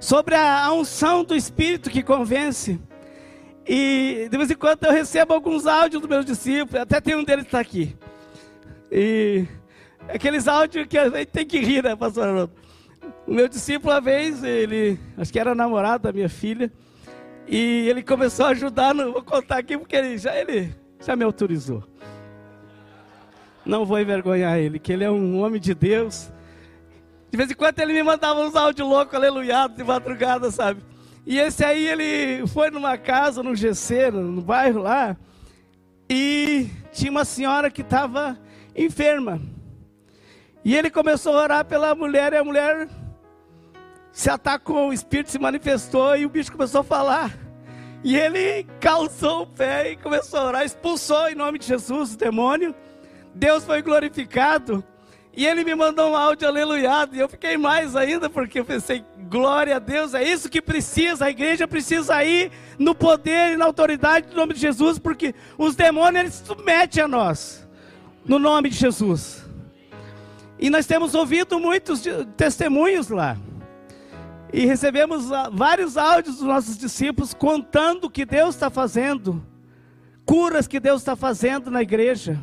sobre 0.00 0.34
a 0.34 0.72
unção 0.72 1.22
do 1.22 1.36
Espírito 1.36 1.90
que 1.90 2.02
convence. 2.02 2.80
E 3.66 4.28
de 4.30 4.36
vez 4.36 4.50
em 4.50 4.56
quando 4.56 4.84
eu 4.84 4.92
recebo 4.92 5.32
alguns 5.32 5.66
áudios 5.66 6.02
dos 6.02 6.10
meus 6.10 6.24
discípulos, 6.24 6.82
até 6.82 7.00
tem 7.00 7.14
um 7.14 7.24
deles 7.24 7.44
que 7.44 7.48
está 7.48 7.60
aqui. 7.60 7.96
E 8.90 9.46
aqueles 10.08 10.48
áudios 10.48 10.86
que 10.86 10.98
a 10.98 11.08
gente 11.08 11.26
tem 11.26 11.46
que 11.46 11.58
rir, 11.58 11.82
né, 11.82 11.96
pastor 11.96 12.28
Haroldo? 12.28 12.52
O 13.26 13.32
meu 13.32 13.48
discípulo, 13.48 13.92
uma 13.92 14.00
vez, 14.00 14.42
ele, 14.42 14.98
acho 15.16 15.32
que 15.32 15.38
era 15.38 15.54
namorado 15.54 16.04
da 16.04 16.12
minha 16.12 16.28
filha, 16.28 16.72
e 17.46 17.88
ele 17.88 18.02
começou 18.02 18.46
a 18.46 18.50
ajudar, 18.50 18.94
não 18.94 19.12
vou 19.12 19.22
contar 19.22 19.58
aqui 19.58 19.76
porque 19.76 19.96
ele 19.96 20.18
já, 20.18 20.34
ele 20.36 20.74
já 21.04 21.14
me 21.14 21.24
autorizou. 21.24 21.82
Não 23.64 23.84
vou 23.84 23.98
envergonhar 23.98 24.58
ele, 24.58 24.78
que 24.78 24.92
ele 24.92 25.04
é 25.04 25.10
um 25.10 25.40
homem 25.40 25.60
de 25.60 25.74
Deus. 25.74 26.30
De 27.30 27.36
vez 27.36 27.50
em 27.50 27.54
quando 27.54 27.78
ele 27.80 27.94
me 27.94 28.02
mandava 28.02 28.40
uns 28.40 28.54
áudios 28.54 28.86
loucos, 28.86 29.14
aleluiados, 29.14 29.76
de 29.76 29.84
madrugada, 29.84 30.50
sabe? 30.50 30.82
E 31.26 31.38
esse 31.38 31.64
aí, 31.64 31.86
ele 31.86 32.46
foi 32.46 32.70
numa 32.70 32.98
casa, 32.98 33.42
no 33.42 33.56
GC, 33.56 34.10
no 34.10 34.42
bairro 34.42 34.82
lá, 34.82 35.16
e 36.08 36.68
tinha 36.92 37.10
uma 37.10 37.24
senhora 37.24 37.70
que 37.70 37.80
estava 37.80 38.38
enferma. 38.76 39.40
E 40.64 40.74
ele 40.74 40.90
começou 40.90 41.36
a 41.36 41.42
orar 41.42 41.64
pela 41.64 41.94
mulher, 41.94 42.32
e 42.32 42.36
a 42.36 42.44
mulher 42.44 42.88
se 44.10 44.30
atacou, 44.30 44.88
o 44.88 44.92
espírito 44.92 45.30
se 45.30 45.38
manifestou 45.38 46.16
e 46.16 46.24
o 46.24 46.28
bicho 46.28 46.50
começou 46.50 46.80
a 46.80 46.84
falar. 46.84 47.36
E 48.02 48.16
ele 48.16 48.64
calçou 48.80 49.42
o 49.42 49.46
pé 49.46 49.90
e 49.90 49.96
começou 49.96 50.40
a 50.40 50.44
orar, 50.44 50.64
expulsou 50.64 51.28
em 51.28 51.34
nome 51.34 51.58
de 51.58 51.66
Jesus 51.66 52.14
o 52.14 52.18
demônio. 52.18 52.74
Deus 53.34 53.64
foi 53.64 53.82
glorificado. 53.82 54.84
E 55.36 55.46
ele 55.46 55.64
me 55.64 55.74
mandou 55.74 56.12
um 56.12 56.16
áudio 56.16 56.46
aleluiado. 56.46 57.16
E 57.16 57.18
eu 57.18 57.28
fiquei 57.28 57.56
mais 57.56 57.96
ainda, 57.96 58.30
porque 58.30 58.60
eu 58.60 58.64
pensei, 58.64 59.04
glória 59.28 59.76
a 59.76 59.78
Deus, 59.80 60.14
é 60.14 60.22
isso 60.22 60.48
que 60.48 60.62
precisa. 60.62 61.24
A 61.24 61.30
igreja 61.30 61.66
precisa 61.66 62.22
ir 62.22 62.52
no 62.78 62.94
poder 62.94 63.52
e 63.52 63.56
na 63.56 63.64
autoridade 63.64 64.28
do 64.28 64.36
nome 64.36 64.54
de 64.54 64.60
Jesus, 64.60 64.98
porque 64.98 65.34
os 65.58 65.74
demônios 65.74 66.20
eles 66.20 66.34
submetem 66.46 67.02
a 67.02 67.08
nós, 67.08 67.66
no 68.24 68.38
nome 68.38 68.70
de 68.70 68.76
Jesus. 68.76 69.43
E 70.58 70.70
nós 70.70 70.86
temos 70.86 71.14
ouvido 71.14 71.58
muitos 71.58 72.02
testemunhos 72.36 73.08
lá. 73.08 73.36
E 74.52 74.66
recebemos 74.66 75.32
ah, 75.32 75.50
vários 75.52 75.96
áudios 75.96 76.36
dos 76.36 76.46
nossos 76.46 76.78
discípulos 76.78 77.34
contando 77.34 78.04
o 78.04 78.10
que 78.10 78.24
Deus 78.24 78.54
está 78.54 78.70
fazendo, 78.70 79.44
curas 80.24 80.68
que 80.68 80.78
Deus 80.78 81.00
está 81.00 81.16
fazendo 81.16 81.72
na 81.72 81.82
igreja, 81.82 82.40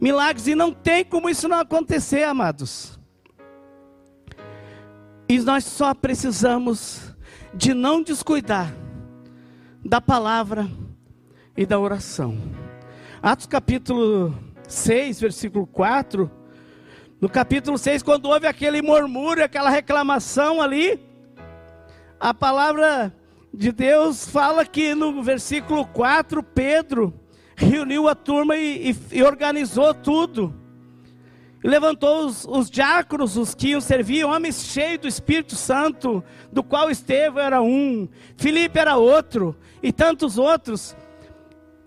milagres, 0.00 0.48
e 0.48 0.56
não 0.56 0.72
tem 0.72 1.04
como 1.04 1.30
isso 1.30 1.48
não 1.48 1.60
acontecer, 1.60 2.24
amados. 2.24 2.98
E 5.28 5.38
nós 5.38 5.64
só 5.64 5.94
precisamos 5.94 7.14
de 7.54 7.72
não 7.72 8.02
descuidar 8.02 8.74
da 9.84 10.00
palavra 10.00 10.68
e 11.56 11.64
da 11.64 11.78
oração. 11.78 12.36
Atos 13.22 13.46
capítulo 13.46 14.34
6, 14.66 15.20
versículo 15.20 15.64
4 15.66 16.43
no 17.24 17.30
capítulo 17.30 17.78
6, 17.78 18.02
quando 18.02 18.26
houve 18.26 18.46
aquele 18.46 18.82
murmúrio, 18.82 19.42
aquela 19.42 19.70
reclamação 19.70 20.60
ali, 20.60 21.00
a 22.20 22.34
palavra 22.34 23.16
de 23.50 23.72
Deus 23.72 24.28
fala 24.28 24.66
que 24.66 24.94
no 24.94 25.22
versículo 25.22 25.86
4, 25.86 26.42
Pedro 26.42 27.18
reuniu 27.56 28.10
a 28.10 28.14
turma 28.14 28.58
e, 28.58 28.90
e, 28.90 28.96
e 29.10 29.22
organizou 29.22 29.94
tudo. 29.94 30.54
E 31.64 31.66
levantou 31.66 32.26
os, 32.26 32.44
os 32.44 32.70
diáconos, 32.70 33.38
os 33.38 33.54
que 33.54 33.68
iam 33.68 33.80
servir, 33.80 34.26
homens 34.26 34.62
cheios 34.62 35.00
do 35.00 35.08
Espírito 35.08 35.56
Santo, 35.56 36.22
do 36.52 36.62
qual 36.62 36.90
Estevão 36.90 37.42
era 37.42 37.62
um, 37.62 38.06
Filipe 38.36 38.78
era 38.78 38.96
outro, 38.96 39.56
e 39.82 39.90
tantos 39.90 40.36
outros. 40.36 40.94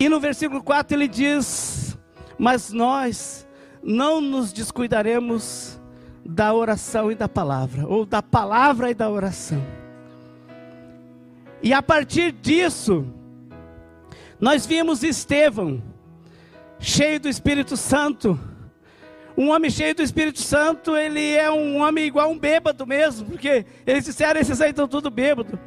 E 0.00 0.08
no 0.08 0.18
versículo 0.18 0.60
4 0.64 0.96
ele 0.96 1.06
diz: 1.06 1.96
Mas 2.36 2.72
nós 2.72 3.47
não 3.82 4.20
nos 4.20 4.52
descuidaremos 4.52 5.78
da 6.24 6.52
oração 6.52 7.10
e 7.10 7.14
da 7.14 7.28
palavra, 7.28 7.86
ou 7.86 8.04
da 8.04 8.22
palavra 8.22 8.90
e 8.90 8.94
da 8.94 9.08
oração. 9.08 9.64
E 11.62 11.72
a 11.72 11.82
partir 11.82 12.32
disso, 12.32 13.06
nós 14.38 14.66
vimos 14.66 15.02
Estevão, 15.02 15.82
cheio 16.78 17.18
do 17.18 17.28
Espírito 17.28 17.76
Santo. 17.76 18.38
Um 19.36 19.50
homem 19.50 19.70
cheio 19.70 19.94
do 19.94 20.02
Espírito 20.02 20.40
Santo, 20.40 20.96
ele 20.96 21.34
é 21.34 21.50
um 21.50 21.80
homem 21.80 22.04
igual 22.04 22.30
um 22.30 22.38
bêbado 22.38 22.86
mesmo, 22.86 23.26
porque 23.26 23.64
eles 23.86 24.04
disseram, 24.04 24.40
esses 24.40 24.60
aí 24.60 24.70
estão 24.70 24.86
tudo 24.86 25.10
bêbado. 25.10 25.58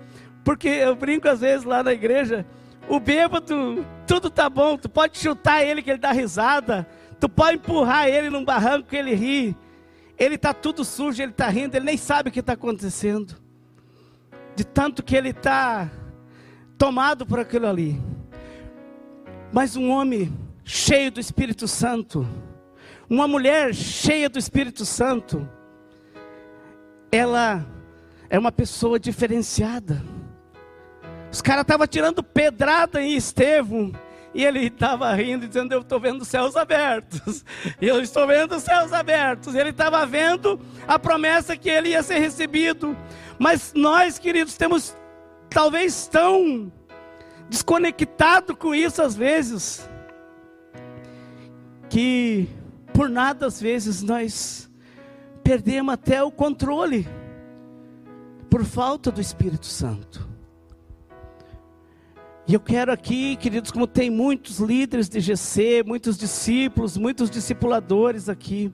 Porque 0.44 0.68
eu 0.68 0.96
brinco 0.96 1.28
às 1.28 1.40
vezes 1.40 1.66
lá 1.66 1.84
na 1.84 1.94
igreja, 1.94 2.46
o 2.88 3.00
bêbado, 3.00 3.86
tudo 4.08 4.30
tá 4.30 4.50
bom, 4.50 4.78
tu 4.78 4.90
pode 4.90 5.18
chutar 5.18 5.64
ele 5.64 5.82
que 5.82 5.90
ele 5.90 6.00
dá 6.00 6.12
risada, 6.12 6.88
Tu 7.22 7.30
pode 7.30 7.58
empurrar 7.58 8.08
ele 8.08 8.32
num 8.32 8.44
barranco 8.44 8.96
ele 8.96 9.14
ri. 9.14 9.56
ele 10.18 10.36
está 10.36 10.56
tudo 10.56 10.84
sujo, 10.84 11.22
ele 11.22 11.32
está 11.32 11.48
rindo, 11.48 11.78
ele 11.78 11.86
nem 11.86 11.96
sabe 11.96 12.30
o 12.30 12.32
que 12.32 12.40
está 12.40 12.54
acontecendo. 12.54 13.36
De 14.56 14.64
tanto 14.64 15.04
que 15.04 15.16
ele 15.16 15.30
está 15.30 15.88
tomado 16.80 17.24
por 17.24 17.40
aquilo 17.40 17.68
ali. 17.68 18.02
Mas 19.54 19.76
um 19.76 19.92
homem 19.92 20.34
cheio 20.64 21.12
do 21.12 21.20
Espírito 21.20 21.68
Santo, 21.68 22.28
uma 23.08 23.28
mulher 23.28 23.76
cheia 23.76 24.28
do 24.28 24.40
Espírito 24.40 24.84
Santo, 24.84 25.48
ela 27.12 27.64
é 28.32 28.40
uma 28.40 28.52
pessoa 28.52 29.00
diferenciada. 29.00 30.04
Os 31.32 31.40
caras 31.40 31.62
estavam 31.62 31.86
tirando 31.86 32.24
pedrada 32.24 33.00
em 33.00 33.16
Estevão. 33.16 33.92
E 34.34 34.46
ele 34.46 34.68
estava 34.68 35.14
rindo, 35.14 35.48
dizendo: 35.48 35.74
Eu 35.74 35.82
estou 35.82 36.00
vendo 36.00 36.24
céus 36.24 36.56
abertos. 36.56 37.44
Eu 37.82 38.02
estou 38.02 38.26
vendo 38.26 38.60
céus 38.60 38.94
abertos. 38.94 39.56
Ele 39.56 39.72
estava 39.72 40.06
vendo 40.06 40.60
a 40.88 40.98
promessa 40.98 41.58
que 41.58 41.70
ele 41.70 41.90
ia 41.90 42.02
ser 42.02 42.20
recebido. 42.20 42.96
Mas 43.38 43.74
nós, 43.76 44.18
queridos, 44.18 44.56
temos 44.56 44.96
talvez 45.50 46.08
tão 46.08 46.72
desconectado 47.50 48.56
com 48.56 48.74
isso 48.74 49.02
às 49.02 49.14
vezes, 49.14 49.90
que 51.90 52.48
por 52.94 53.10
nada 53.10 53.48
às 53.48 53.60
vezes 53.60 54.02
nós 54.02 54.72
perdemos 55.44 55.94
até 55.94 56.24
o 56.24 56.32
controle 56.32 57.06
por 58.50 58.64
falta 58.64 59.12
do 59.12 59.20
Espírito 59.20 59.66
Santo. 59.66 60.31
E 62.52 62.54
eu 62.54 62.60
quero 62.60 62.92
aqui, 62.92 63.38
queridos, 63.38 63.72
como 63.72 63.88
tem 63.88 64.10
muitos 64.10 64.60
líderes 64.60 65.08
de 65.08 65.22
GC, 65.22 65.84
muitos 65.86 66.18
discípulos, 66.18 66.98
muitos 66.98 67.30
discipuladores 67.30 68.28
aqui, 68.28 68.70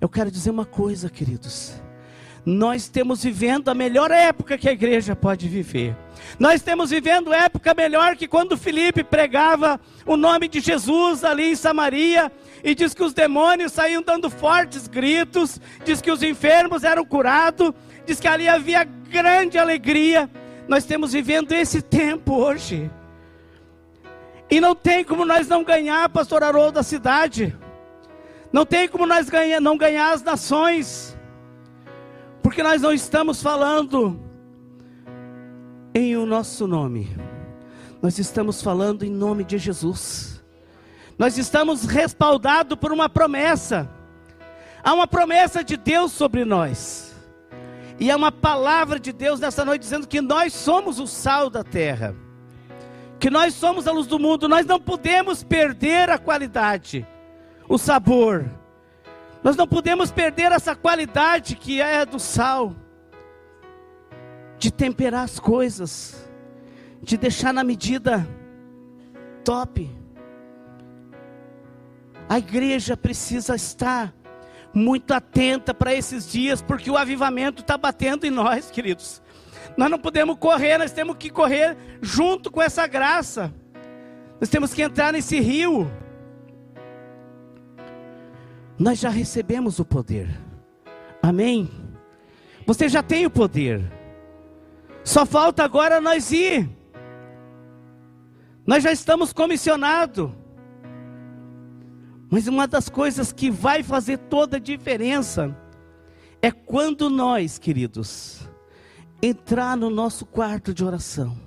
eu 0.00 0.08
quero 0.08 0.30
dizer 0.30 0.50
uma 0.50 0.64
coisa, 0.64 1.10
queridos. 1.10 1.74
Nós 2.46 2.82
estamos 2.82 3.24
vivendo 3.24 3.68
a 3.68 3.74
melhor 3.74 4.12
época 4.12 4.56
que 4.56 4.68
a 4.68 4.72
igreja 4.72 5.16
pode 5.16 5.48
viver. 5.48 5.96
Nós 6.38 6.60
estamos 6.60 6.90
vivendo 6.90 7.32
época 7.32 7.74
melhor 7.74 8.14
que 8.14 8.28
quando 8.28 8.56
Felipe 8.56 9.02
pregava 9.02 9.80
o 10.06 10.16
nome 10.16 10.46
de 10.46 10.60
Jesus 10.60 11.24
ali 11.24 11.50
em 11.50 11.56
Samaria 11.56 12.30
e 12.62 12.76
diz 12.76 12.94
que 12.94 13.02
os 13.02 13.12
demônios 13.12 13.72
saíam 13.72 14.02
dando 14.02 14.30
fortes 14.30 14.86
gritos, 14.86 15.60
diz 15.84 16.00
que 16.00 16.12
os 16.12 16.22
enfermos 16.22 16.84
eram 16.84 17.04
curados, 17.04 17.72
diz 18.06 18.20
que 18.20 18.28
ali 18.28 18.46
havia 18.46 18.84
grande 18.84 19.58
alegria. 19.58 20.30
Nós 20.66 20.84
estamos 20.84 21.12
vivendo 21.12 21.52
esse 21.52 21.82
tempo 21.82 22.34
hoje. 22.34 22.90
E 24.50 24.60
não 24.60 24.74
tem 24.74 25.04
como 25.04 25.24
nós 25.24 25.48
não 25.48 25.64
ganhar, 25.64 26.08
pastor 26.08 26.42
Haroldo, 26.42 26.72
da 26.72 26.82
cidade. 26.82 27.56
Não 28.52 28.64
tem 28.64 28.88
como 28.88 29.06
nós 29.06 29.28
ganhar, 29.28 29.60
não 29.60 29.76
ganhar 29.76 30.12
as 30.12 30.22
nações. 30.22 31.16
Porque 32.42 32.62
nós 32.62 32.80
não 32.80 32.92
estamos 32.92 33.42
falando 33.42 34.20
em 35.94 36.16
o 36.16 36.24
nosso 36.24 36.66
nome. 36.66 37.14
Nós 38.00 38.18
estamos 38.18 38.62
falando 38.62 39.04
em 39.04 39.10
nome 39.10 39.44
de 39.44 39.58
Jesus. 39.58 40.42
Nós 41.18 41.38
estamos 41.38 41.84
respaldados 41.84 42.78
por 42.78 42.92
uma 42.92 43.08
promessa. 43.08 43.88
Há 44.82 44.92
uma 44.94 45.06
promessa 45.06 45.64
de 45.64 45.76
Deus 45.76 46.12
sobre 46.12 46.44
nós. 46.44 47.03
E 47.98 48.10
é 48.10 48.16
uma 48.16 48.32
palavra 48.32 48.98
de 48.98 49.12
Deus 49.12 49.38
nessa 49.38 49.64
noite 49.64 49.82
dizendo 49.82 50.06
que 50.06 50.20
nós 50.20 50.52
somos 50.52 50.98
o 50.98 51.06
sal 51.06 51.48
da 51.48 51.62
terra, 51.62 52.14
que 53.20 53.30
nós 53.30 53.54
somos 53.54 53.86
a 53.86 53.92
luz 53.92 54.06
do 54.06 54.18
mundo, 54.18 54.48
nós 54.48 54.66
não 54.66 54.80
podemos 54.80 55.44
perder 55.44 56.10
a 56.10 56.18
qualidade, 56.18 57.06
o 57.68 57.78
sabor, 57.78 58.44
nós 59.44 59.56
não 59.56 59.68
podemos 59.68 60.10
perder 60.10 60.52
essa 60.52 60.74
qualidade 60.74 61.54
que 61.54 61.80
é 61.80 62.04
do 62.04 62.18
sal, 62.18 62.74
de 64.58 64.72
temperar 64.72 65.24
as 65.24 65.38
coisas, 65.38 66.28
de 67.02 67.18
deixar 67.18 67.52
na 67.52 67.62
medida 67.62 68.26
top. 69.44 69.90
A 72.26 72.38
igreja 72.38 72.96
precisa 72.96 73.54
estar 73.54 74.14
muito 74.74 75.14
atenta 75.14 75.72
para 75.72 75.94
esses 75.94 76.30
dias, 76.30 76.60
porque 76.60 76.90
o 76.90 76.96
avivamento 76.96 77.62
está 77.62 77.78
batendo 77.78 78.26
em 78.26 78.30
nós, 78.30 78.70
queridos. 78.70 79.22
Nós 79.76 79.90
não 79.90 79.98
podemos 79.98 80.36
correr, 80.38 80.78
nós 80.78 80.92
temos 80.92 81.16
que 81.16 81.30
correr 81.30 81.76
junto 82.02 82.50
com 82.50 82.60
essa 82.60 82.86
graça. 82.86 83.52
Nós 84.40 84.48
temos 84.48 84.74
que 84.74 84.82
entrar 84.82 85.12
nesse 85.12 85.40
rio. 85.40 85.90
Nós 88.78 88.98
já 88.98 89.08
recebemos 89.08 89.78
o 89.78 89.84
poder. 89.84 90.28
Amém? 91.22 91.70
Você 92.66 92.88
já 92.88 93.02
tem 93.02 93.24
o 93.24 93.30
poder. 93.30 93.80
Só 95.04 95.24
falta 95.24 95.62
agora 95.62 96.00
nós 96.00 96.32
ir. 96.32 96.68
Nós 98.66 98.82
já 98.82 98.90
estamos 98.90 99.32
comissionados. 99.32 100.30
Mas 102.34 102.48
uma 102.48 102.66
das 102.66 102.88
coisas 102.88 103.32
que 103.32 103.48
vai 103.48 103.84
fazer 103.84 104.18
toda 104.18 104.56
a 104.56 104.60
diferença 104.60 105.56
é 106.42 106.50
quando 106.50 107.08
nós, 107.08 107.60
queridos, 107.60 108.50
entrar 109.22 109.76
no 109.76 109.88
nosso 109.88 110.26
quarto 110.26 110.74
de 110.74 110.84
oração 110.84 111.38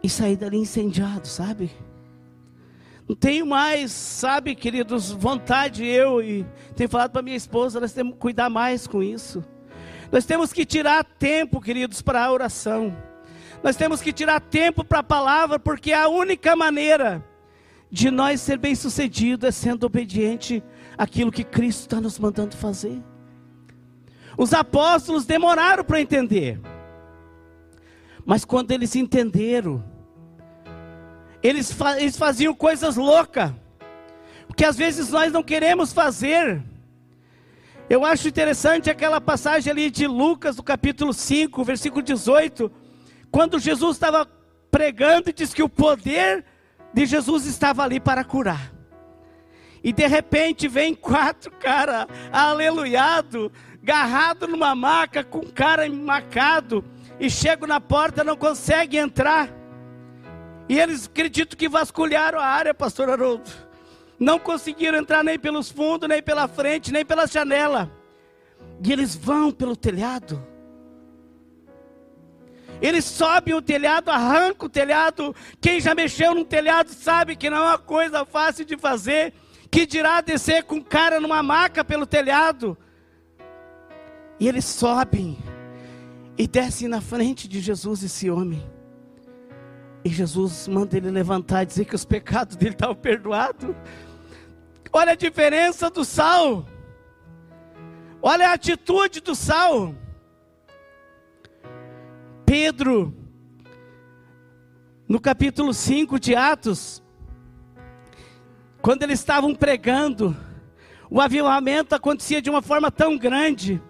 e 0.00 0.08
sair 0.08 0.36
dali 0.36 0.58
incendiado, 0.58 1.26
sabe? 1.26 1.68
Não 3.08 3.16
tenho 3.16 3.44
mais, 3.44 3.90
sabe, 3.90 4.54
queridos, 4.54 5.10
vontade 5.10 5.84
eu 5.84 6.22
e 6.22 6.46
tenho 6.76 6.88
falado 6.88 7.10
para 7.10 7.20
minha 7.20 7.36
esposa, 7.36 7.80
nós 7.80 7.92
temos 7.92 8.12
que 8.12 8.20
cuidar 8.20 8.48
mais 8.48 8.86
com 8.86 9.02
isso. 9.02 9.42
Nós 10.12 10.24
temos 10.24 10.52
que 10.52 10.64
tirar 10.64 11.02
tempo, 11.02 11.60
queridos, 11.60 12.00
para 12.00 12.24
a 12.24 12.30
oração. 12.30 12.96
Nós 13.64 13.74
temos 13.74 14.00
que 14.00 14.12
tirar 14.12 14.38
tempo 14.40 14.84
para 14.84 15.00
a 15.00 15.02
palavra, 15.02 15.58
porque 15.58 15.90
é 15.90 15.96
a 15.96 16.06
única 16.06 16.54
maneira 16.54 17.31
de 17.92 18.10
nós 18.10 18.40
ser 18.40 18.56
bem-sucedido 18.56 19.46
é 19.46 19.50
sendo 19.50 19.84
obediente 19.84 20.64
àquilo 20.96 21.30
que 21.30 21.44
Cristo 21.44 21.80
está 21.80 22.00
nos 22.00 22.18
mandando 22.18 22.56
fazer. 22.56 22.98
Os 24.38 24.54
apóstolos 24.54 25.26
demoraram 25.26 25.84
para 25.84 26.00
entender, 26.00 26.58
mas 28.24 28.46
quando 28.46 28.70
eles 28.70 28.96
entenderam, 28.96 29.84
eles, 31.42 31.70
fa 31.70 32.00
eles 32.00 32.16
faziam 32.16 32.54
coisas 32.54 32.96
loucas, 32.96 33.52
que 34.56 34.64
às 34.64 34.74
vezes 34.74 35.10
nós 35.10 35.30
não 35.30 35.42
queremos 35.42 35.92
fazer. 35.92 36.62
Eu 37.90 38.06
acho 38.06 38.26
interessante 38.26 38.88
aquela 38.88 39.20
passagem 39.20 39.70
ali 39.70 39.90
de 39.90 40.06
Lucas, 40.06 40.56
do 40.56 40.62
capítulo 40.62 41.12
5, 41.12 41.62
versículo 41.62 42.02
18, 42.02 42.72
quando 43.30 43.58
Jesus 43.58 43.96
estava 43.96 44.26
pregando 44.70 45.28
e 45.28 45.32
diz 45.34 45.52
que 45.52 45.62
o 45.62 45.68
poder 45.68 46.42
de 46.92 47.06
Jesus 47.06 47.46
estava 47.46 47.82
ali 47.82 47.98
para 47.98 48.24
curar. 48.24 48.72
E 49.82 49.92
de 49.92 50.06
repente 50.06 50.68
vem 50.68 50.94
quatro 50.94 51.50
caras, 51.50 52.06
aleluiado, 52.32 53.50
agarrado 53.82 54.46
numa 54.46 54.74
maca, 54.74 55.24
com 55.24 55.40
cara 55.40 55.86
emacado, 55.86 56.84
e 57.18 57.28
chegam 57.28 57.66
na 57.66 57.80
porta, 57.80 58.22
não 58.22 58.36
conseguem 58.36 59.00
entrar. 59.00 59.50
E 60.68 60.78
eles 60.78 61.06
acredito 61.06 61.56
que 61.56 61.68
vasculharam 61.68 62.38
a 62.38 62.46
área, 62.46 62.72
pastor 62.72 63.10
Haroldo. 63.10 63.50
Não 64.18 64.38
conseguiram 64.38 64.98
entrar 64.98 65.24
nem 65.24 65.38
pelos 65.38 65.68
fundos, 65.68 66.08
nem 66.08 66.22
pela 66.22 66.46
frente, 66.46 66.92
nem 66.92 67.04
pela 67.04 67.26
janela. 67.26 67.90
E 68.84 68.92
eles 68.92 69.16
vão 69.16 69.50
pelo 69.50 69.74
telhado. 69.74 70.51
Ele 72.82 73.00
sobe 73.00 73.54
o 73.54 73.62
telhado, 73.62 74.10
arranca 74.10 74.66
o 74.66 74.68
telhado. 74.68 75.34
Quem 75.60 75.80
já 75.80 75.94
mexeu 75.94 76.34
num 76.34 76.44
telhado 76.44 76.90
sabe 76.90 77.36
que 77.36 77.48
não 77.48 77.58
é 77.58 77.60
uma 77.60 77.78
coisa 77.78 78.24
fácil 78.24 78.64
de 78.64 78.76
fazer. 78.76 79.32
Que 79.70 79.86
dirá 79.86 80.20
descer 80.20 80.64
com 80.64 80.82
cara 80.82 81.20
numa 81.20 81.42
maca 81.42 81.84
pelo 81.84 82.04
telhado. 82.04 82.76
E 84.40 84.48
eles 84.48 84.64
sobem 84.64 85.38
e 86.36 86.48
descem 86.48 86.88
na 86.88 87.00
frente 87.00 87.46
de 87.46 87.60
Jesus, 87.60 88.02
esse 88.02 88.28
homem. 88.28 88.60
E 90.04 90.08
Jesus 90.08 90.66
manda 90.66 90.96
ele 90.96 91.10
levantar 91.10 91.62
e 91.62 91.66
dizer 91.66 91.84
que 91.84 91.94
os 91.94 92.04
pecados 92.04 92.56
dele 92.56 92.74
estavam 92.74 92.96
perdoados. 92.96 93.76
Olha 94.92 95.12
a 95.12 95.14
diferença 95.16 95.88
do 95.88 96.04
sal. 96.04 96.66
Olha 98.20 98.50
a 98.50 98.54
atitude 98.54 99.20
do 99.20 99.36
sal. 99.36 99.94
Pedro, 102.52 103.14
no 105.08 105.18
capítulo 105.18 105.72
5 105.72 106.20
de 106.20 106.36
Atos, 106.36 107.02
quando 108.82 109.04
eles 109.04 109.20
estavam 109.20 109.54
pregando, 109.54 110.36
o 111.08 111.18
avivamento 111.18 111.94
acontecia 111.94 112.42
de 112.42 112.50
uma 112.50 112.60
forma 112.60 112.90
tão 112.90 113.16
grande, 113.16 113.80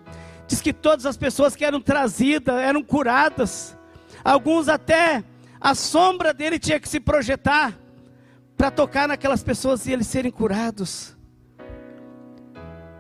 diz 0.46 0.61
que 0.61 0.72
todas 0.72 1.07
as 1.07 1.16
pessoas 1.16 1.57
que 1.57 1.64
eram 1.64 1.81
trazidas 1.81 2.55
eram 2.55 2.85
curadas, 2.85 3.77
alguns 4.22 4.68
até 4.68 5.25
a 5.61 5.75
sombra 5.75 6.33
dele 6.33 6.57
tinha 6.57 6.79
que 6.79 6.88
se 6.88 7.01
projetar 7.01 7.77
para 8.57 8.70
tocar 8.70 9.09
naquelas 9.09 9.42
pessoas 9.42 9.87
e 9.87 9.92
eles 9.92 10.07
serem 10.07 10.31
curados. 10.31 11.16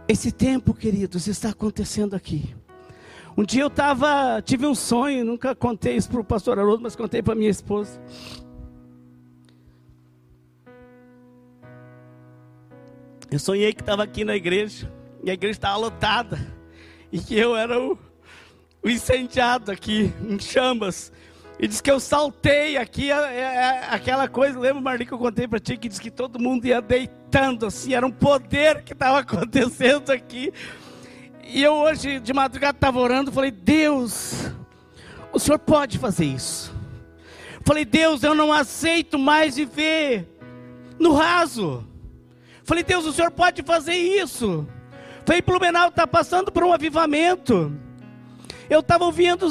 Esse 0.08 0.32
tempo, 0.32 0.74
queridos, 0.74 1.28
está 1.28 1.50
acontecendo 1.50 2.16
aqui. 2.16 2.52
Um 3.36 3.44
dia 3.44 3.62
eu 3.62 3.70
tava, 3.70 4.42
tive 4.42 4.66
um 4.66 4.74
sonho, 4.74 5.24
nunca 5.24 5.54
contei 5.54 5.96
isso 5.96 6.10
para 6.10 6.20
o 6.20 6.24
pastor 6.24 6.58
Haroldo, 6.58 6.82
mas 6.82 6.94
contei 6.94 7.22
para 7.22 7.34
minha 7.34 7.50
esposa. 7.50 7.98
Eu 13.30 13.38
sonhei 13.38 13.72
que 13.72 13.80
estava 13.80 14.02
aqui 14.02 14.24
na 14.24 14.36
igreja, 14.36 14.92
e 15.24 15.30
a 15.30 15.34
igreja 15.34 15.52
estava 15.52 15.78
lotada, 15.78 16.38
e 17.10 17.18
que 17.18 17.34
eu 17.34 17.56
era 17.56 17.80
o, 17.80 17.98
o 18.82 18.90
incendiado 18.90 19.72
aqui, 19.72 20.12
em 20.28 20.38
chamas. 20.38 21.10
E 21.58 21.66
diz 21.66 21.80
que 21.80 21.90
eu 21.90 21.98
saltei 21.98 22.76
aqui, 22.76 23.10
é, 23.10 23.14
é, 23.14 23.40
é 23.40 23.86
aquela 23.88 24.28
coisa, 24.28 24.58
lembra, 24.58 24.82
Marli, 24.82 25.06
que 25.06 25.12
eu 25.12 25.18
contei 25.18 25.48
para 25.48 25.58
ti, 25.58 25.78
que 25.78 25.88
diz 25.88 25.98
que 25.98 26.10
todo 26.10 26.38
mundo 26.38 26.66
ia 26.66 26.82
deitando, 26.82 27.64
assim, 27.64 27.94
era 27.94 28.06
um 28.06 28.10
poder 28.10 28.82
que 28.82 28.92
estava 28.92 29.20
acontecendo 29.20 30.10
aqui. 30.10 30.52
E 31.44 31.62
eu 31.62 31.72
hoje, 31.74 32.20
de 32.20 32.32
madrugada, 32.32 32.76
estava 32.76 32.98
orando, 32.98 33.32
falei, 33.32 33.50
Deus, 33.50 34.50
o 35.32 35.38
Senhor 35.38 35.58
pode 35.58 35.98
fazer 35.98 36.24
isso. 36.24 36.72
Falei, 37.64 37.84
Deus, 37.84 38.22
eu 38.22 38.34
não 38.34 38.52
aceito 38.52 39.18
mais 39.18 39.56
viver 39.56 40.26
no 40.98 41.14
raso. 41.14 41.86
Falei, 42.64 42.82
Deus, 42.82 43.04
o 43.04 43.12
Senhor 43.12 43.30
pode 43.30 43.62
fazer 43.62 43.94
isso. 43.94 44.66
Falei, 45.24 45.42
Blumenau 45.42 45.88
está 45.88 46.06
passando 46.06 46.50
por 46.50 46.64
um 46.64 46.72
avivamento. 46.72 47.72
Eu 48.70 48.80
estava 48.80 49.04
ouvindo 49.04 49.46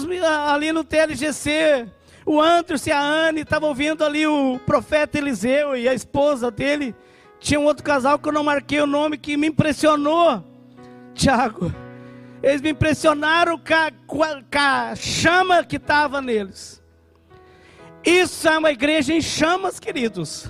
ali 0.50 0.72
no 0.72 0.84
TLGC, 0.84 1.88
o 2.26 2.42
Anderson 2.42 2.90
e 2.90 2.94
a 2.94 3.02
Anne, 3.02 3.42
estava 3.42 3.66
ouvindo 3.68 4.04
ali 4.04 4.26
o 4.26 4.60
profeta 4.66 5.18
Eliseu 5.18 5.76
e 5.76 5.88
a 5.88 5.94
esposa 5.94 6.50
dele. 6.50 6.96
Tinha 7.40 7.60
um 7.60 7.66
outro 7.66 7.84
casal 7.84 8.18
que 8.18 8.28
eu 8.28 8.34
não 8.34 8.44
marquei 8.44 8.80
o 8.82 8.88
nome, 8.88 9.18
que 9.18 9.38
me 9.38 9.48
impressionou. 9.48 10.51
Tiago, 11.14 11.74
eles 12.42 12.62
me 12.62 12.72
impressionaram 12.72 13.58
com 13.58 13.74
a, 13.74 13.92
com 14.08 14.24
a, 14.24 14.96
chama 14.96 15.64
que 15.64 15.76
estava 15.76 16.22
neles. 16.22 16.82
Isso 18.04 18.48
é 18.48 18.58
uma 18.58 18.72
igreja 18.72 19.14
em 19.14 19.22
chamas, 19.22 19.80
queridos. 19.80 20.50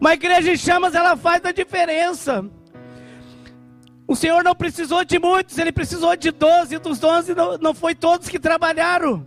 Uma 0.00 0.14
igreja 0.14 0.52
em 0.52 0.56
chamas, 0.56 0.94
ela 0.94 1.16
faz 1.16 1.44
a 1.44 1.52
diferença. 1.52 2.44
O 4.06 4.16
Senhor 4.16 4.42
não 4.42 4.54
precisou 4.54 5.04
de 5.04 5.18
muitos, 5.18 5.56
Ele 5.56 5.72
precisou 5.72 6.14
de 6.16 6.30
doze. 6.30 6.78
Dos 6.78 6.98
doze 6.98 7.34
não, 7.34 7.56
não 7.58 7.72
foi 7.72 7.94
todos 7.94 8.28
que 8.28 8.38
trabalharam. 8.38 9.26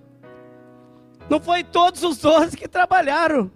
Não 1.29 1.39
foi 1.39 1.63
todos 1.63 2.03
os 2.03 2.17
doze 2.17 2.55
que 2.55 2.67
trabalharam. 2.67 3.51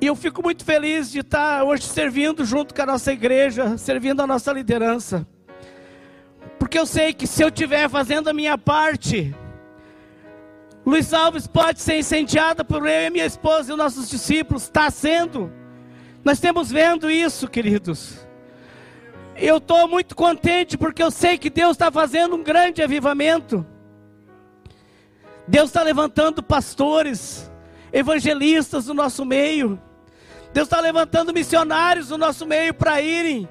E 0.00 0.06
eu 0.06 0.14
fico 0.14 0.42
muito 0.42 0.64
feliz 0.64 1.10
de 1.10 1.20
estar 1.20 1.64
hoje 1.64 1.84
servindo 1.84 2.44
junto 2.44 2.74
com 2.74 2.82
a 2.82 2.86
nossa 2.86 3.12
igreja, 3.12 3.78
servindo 3.78 4.20
a 4.20 4.26
nossa 4.26 4.52
liderança. 4.52 5.26
Porque 6.58 6.78
eu 6.78 6.84
sei 6.84 7.14
que 7.14 7.26
se 7.26 7.42
eu 7.42 7.48
estiver 7.48 7.88
fazendo 7.88 8.28
a 8.28 8.34
minha 8.34 8.58
parte, 8.58 9.34
Luiz 10.84 11.14
Alves 11.14 11.46
pode 11.46 11.80
ser 11.80 11.98
incendiada 11.98 12.62
por 12.62 12.86
eu 12.86 13.06
e 13.06 13.10
minha 13.10 13.24
esposa 13.24 13.70
e 13.70 13.72
os 13.72 13.78
nossos 13.78 14.08
discípulos. 14.10 14.64
Está 14.64 14.90
sendo. 14.90 15.50
Nós 16.22 16.36
estamos 16.36 16.70
vendo 16.70 17.10
isso, 17.10 17.48
queridos. 17.48 18.26
Eu 19.34 19.56
estou 19.56 19.88
muito 19.88 20.14
contente 20.14 20.76
porque 20.76 21.02
eu 21.02 21.10
sei 21.10 21.38
que 21.38 21.48
Deus 21.48 21.72
está 21.72 21.90
fazendo 21.90 22.36
um 22.36 22.42
grande 22.42 22.82
avivamento. 22.82 23.64
Deus 25.48 25.70
está 25.70 25.82
levantando 25.82 26.42
pastores, 26.42 27.50
evangelistas 27.92 28.88
no 28.88 28.94
nosso 28.94 29.24
meio. 29.24 29.80
Deus 30.56 30.68
está 30.68 30.80
levantando 30.80 31.34
missionários 31.34 32.08
no 32.08 32.16
nosso 32.16 32.46
meio 32.46 32.72
para 32.72 32.98
irem. 33.02 33.46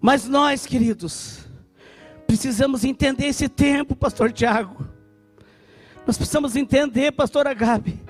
Mas 0.00 0.24
nós, 0.28 0.64
queridos, 0.64 1.48
precisamos 2.28 2.84
entender 2.84 3.26
esse 3.26 3.48
tempo, 3.48 3.96
Pastor 3.96 4.30
Tiago. 4.30 4.86
Nós 6.06 6.16
precisamos 6.16 6.54
entender, 6.54 7.10
pastora 7.10 7.52
Gabi, 7.52 8.00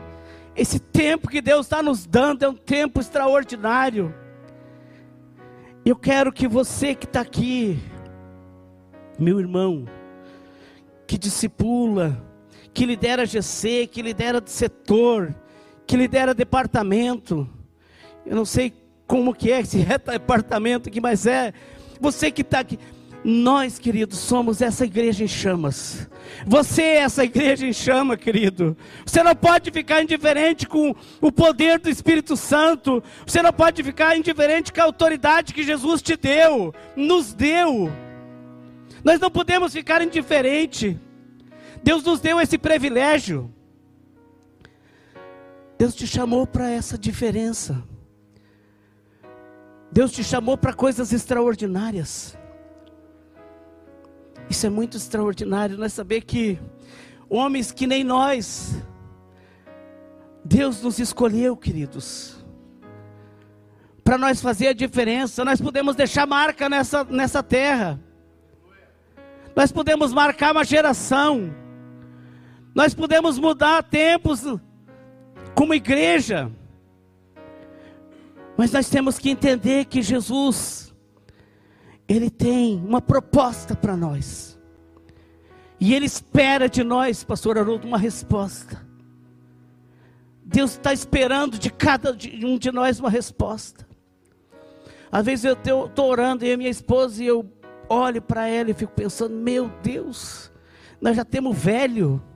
esse 0.54 0.78
tempo 0.78 1.26
que 1.30 1.40
Deus 1.40 1.64
está 1.64 1.82
nos 1.82 2.04
dando 2.04 2.42
é 2.42 2.48
um 2.50 2.54
tempo 2.54 3.00
extraordinário. 3.00 4.14
Eu 5.82 5.96
quero 5.96 6.30
que 6.30 6.46
você 6.46 6.94
que 6.94 7.06
está 7.06 7.22
aqui, 7.22 7.82
meu 9.18 9.40
irmão, 9.40 9.86
que 11.06 11.16
discipula, 11.16 12.22
que 12.74 12.84
lidera 12.84 13.24
GC, 13.24 13.86
que 13.90 14.02
lidera 14.02 14.42
setor, 14.44 15.34
que 15.90 15.96
lidera 15.96 16.32
departamento, 16.32 17.50
eu 18.24 18.36
não 18.36 18.44
sei 18.44 18.72
como 19.08 19.34
que 19.34 19.50
é 19.50 19.58
esse 19.58 19.78
departamento 20.06 20.88
aqui, 20.88 21.00
mas 21.00 21.26
é, 21.26 21.52
você 22.00 22.30
que 22.30 22.42
está 22.42 22.60
aqui, 22.60 22.78
nós, 23.24 23.76
queridos, 23.76 24.16
somos 24.20 24.62
essa 24.62 24.84
igreja 24.84 25.24
em 25.24 25.26
chamas. 25.26 26.08
Você 26.46 26.82
é 26.82 26.96
essa 26.98 27.24
igreja 27.24 27.66
em 27.66 27.72
chama, 27.72 28.16
querido. 28.16 28.76
Você 29.04 29.20
não 29.20 29.34
pode 29.34 29.72
ficar 29.72 30.00
indiferente 30.00 30.64
com 30.64 30.94
o 31.20 31.32
poder 31.32 31.80
do 31.80 31.90
Espírito 31.90 32.36
Santo. 32.36 33.02
Você 33.26 33.42
não 33.42 33.52
pode 33.52 33.82
ficar 33.82 34.16
indiferente 34.16 34.72
com 34.72 34.80
a 34.80 34.84
autoridade 34.84 35.52
que 35.52 35.64
Jesus 35.64 36.00
te 36.00 36.16
deu, 36.16 36.72
nos 36.94 37.34
deu. 37.34 37.90
Nós 39.02 39.18
não 39.18 39.28
podemos 39.28 39.72
ficar 39.72 40.00
indiferente. 40.02 40.96
Deus 41.82 42.04
nos 42.04 42.20
deu 42.20 42.40
esse 42.40 42.56
privilégio. 42.56 43.52
Deus 45.80 45.94
te 45.94 46.06
chamou 46.06 46.46
para 46.46 46.68
essa 46.68 46.98
diferença. 46.98 47.82
Deus 49.90 50.12
te 50.12 50.22
chamou 50.22 50.58
para 50.58 50.74
coisas 50.74 51.10
extraordinárias. 51.10 52.36
Isso 54.50 54.66
é 54.66 54.68
muito 54.68 54.98
extraordinário, 54.98 55.78
nós 55.78 55.94
saber 55.94 56.20
que 56.20 56.60
homens 57.30 57.72
que 57.72 57.86
nem 57.86 58.04
nós, 58.04 58.74
Deus 60.44 60.82
nos 60.82 60.98
escolheu, 60.98 61.56
queridos, 61.56 62.44
para 64.04 64.18
nós 64.18 64.38
fazer 64.42 64.68
a 64.68 64.74
diferença. 64.74 65.46
Nós 65.46 65.62
podemos 65.62 65.96
deixar 65.96 66.26
marca 66.26 66.68
nessa, 66.68 67.04
nessa 67.04 67.42
terra, 67.42 67.98
nós 69.56 69.72
podemos 69.72 70.12
marcar 70.12 70.52
uma 70.52 70.62
geração, 70.62 71.54
nós 72.74 72.92
podemos 72.92 73.38
mudar 73.38 73.82
tempos 73.82 74.44
como 75.60 75.74
igreja, 75.74 76.50
mas 78.56 78.72
nós 78.72 78.88
temos 78.88 79.18
que 79.18 79.28
entender 79.28 79.84
que 79.84 80.00
Jesus, 80.00 80.90
ele 82.08 82.30
tem 82.30 82.82
uma 82.82 83.02
proposta 83.02 83.76
para 83.76 83.94
nós. 83.94 84.58
E 85.78 85.92
Ele 85.92 86.06
espera 86.06 86.66
de 86.66 86.82
nós, 86.82 87.22
pastor 87.22 87.58
Haroldo, 87.58 87.86
uma 87.86 87.98
resposta. 87.98 88.80
Deus 90.42 90.70
está 90.70 90.94
esperando 90.94 91.58
de 91.58 91.68
cada 91.68 92.16
um 92.42 92.56
de 92.58 92.72
nós 92.72 92.98
uma 92.98 93.10
resposta. 93.10 93.86
Às 95.12 95.26
vezes 95.26 95.44
eu 95.44 95.52
estou 95.84 96.10
orando 96.10 96.42
e 96.42 96.54
a 96.54 96.56
minha 96.56 96.70
esposa 96.70 97.22
e 97.22 97.26
eu 97.26 97.46
olho 97.86 98.22
para 98.22 98.48
ela 98.48 98.70
e 98.70 98.74
fico 98.74 98.94
pensando, 98.94 99.36
meu 99.36 99.70
Deus, 99.82 100.50
nós 101.02 101.16
já 101.16 101.24
temos 101.24 101.54
velho. 101.54 102.29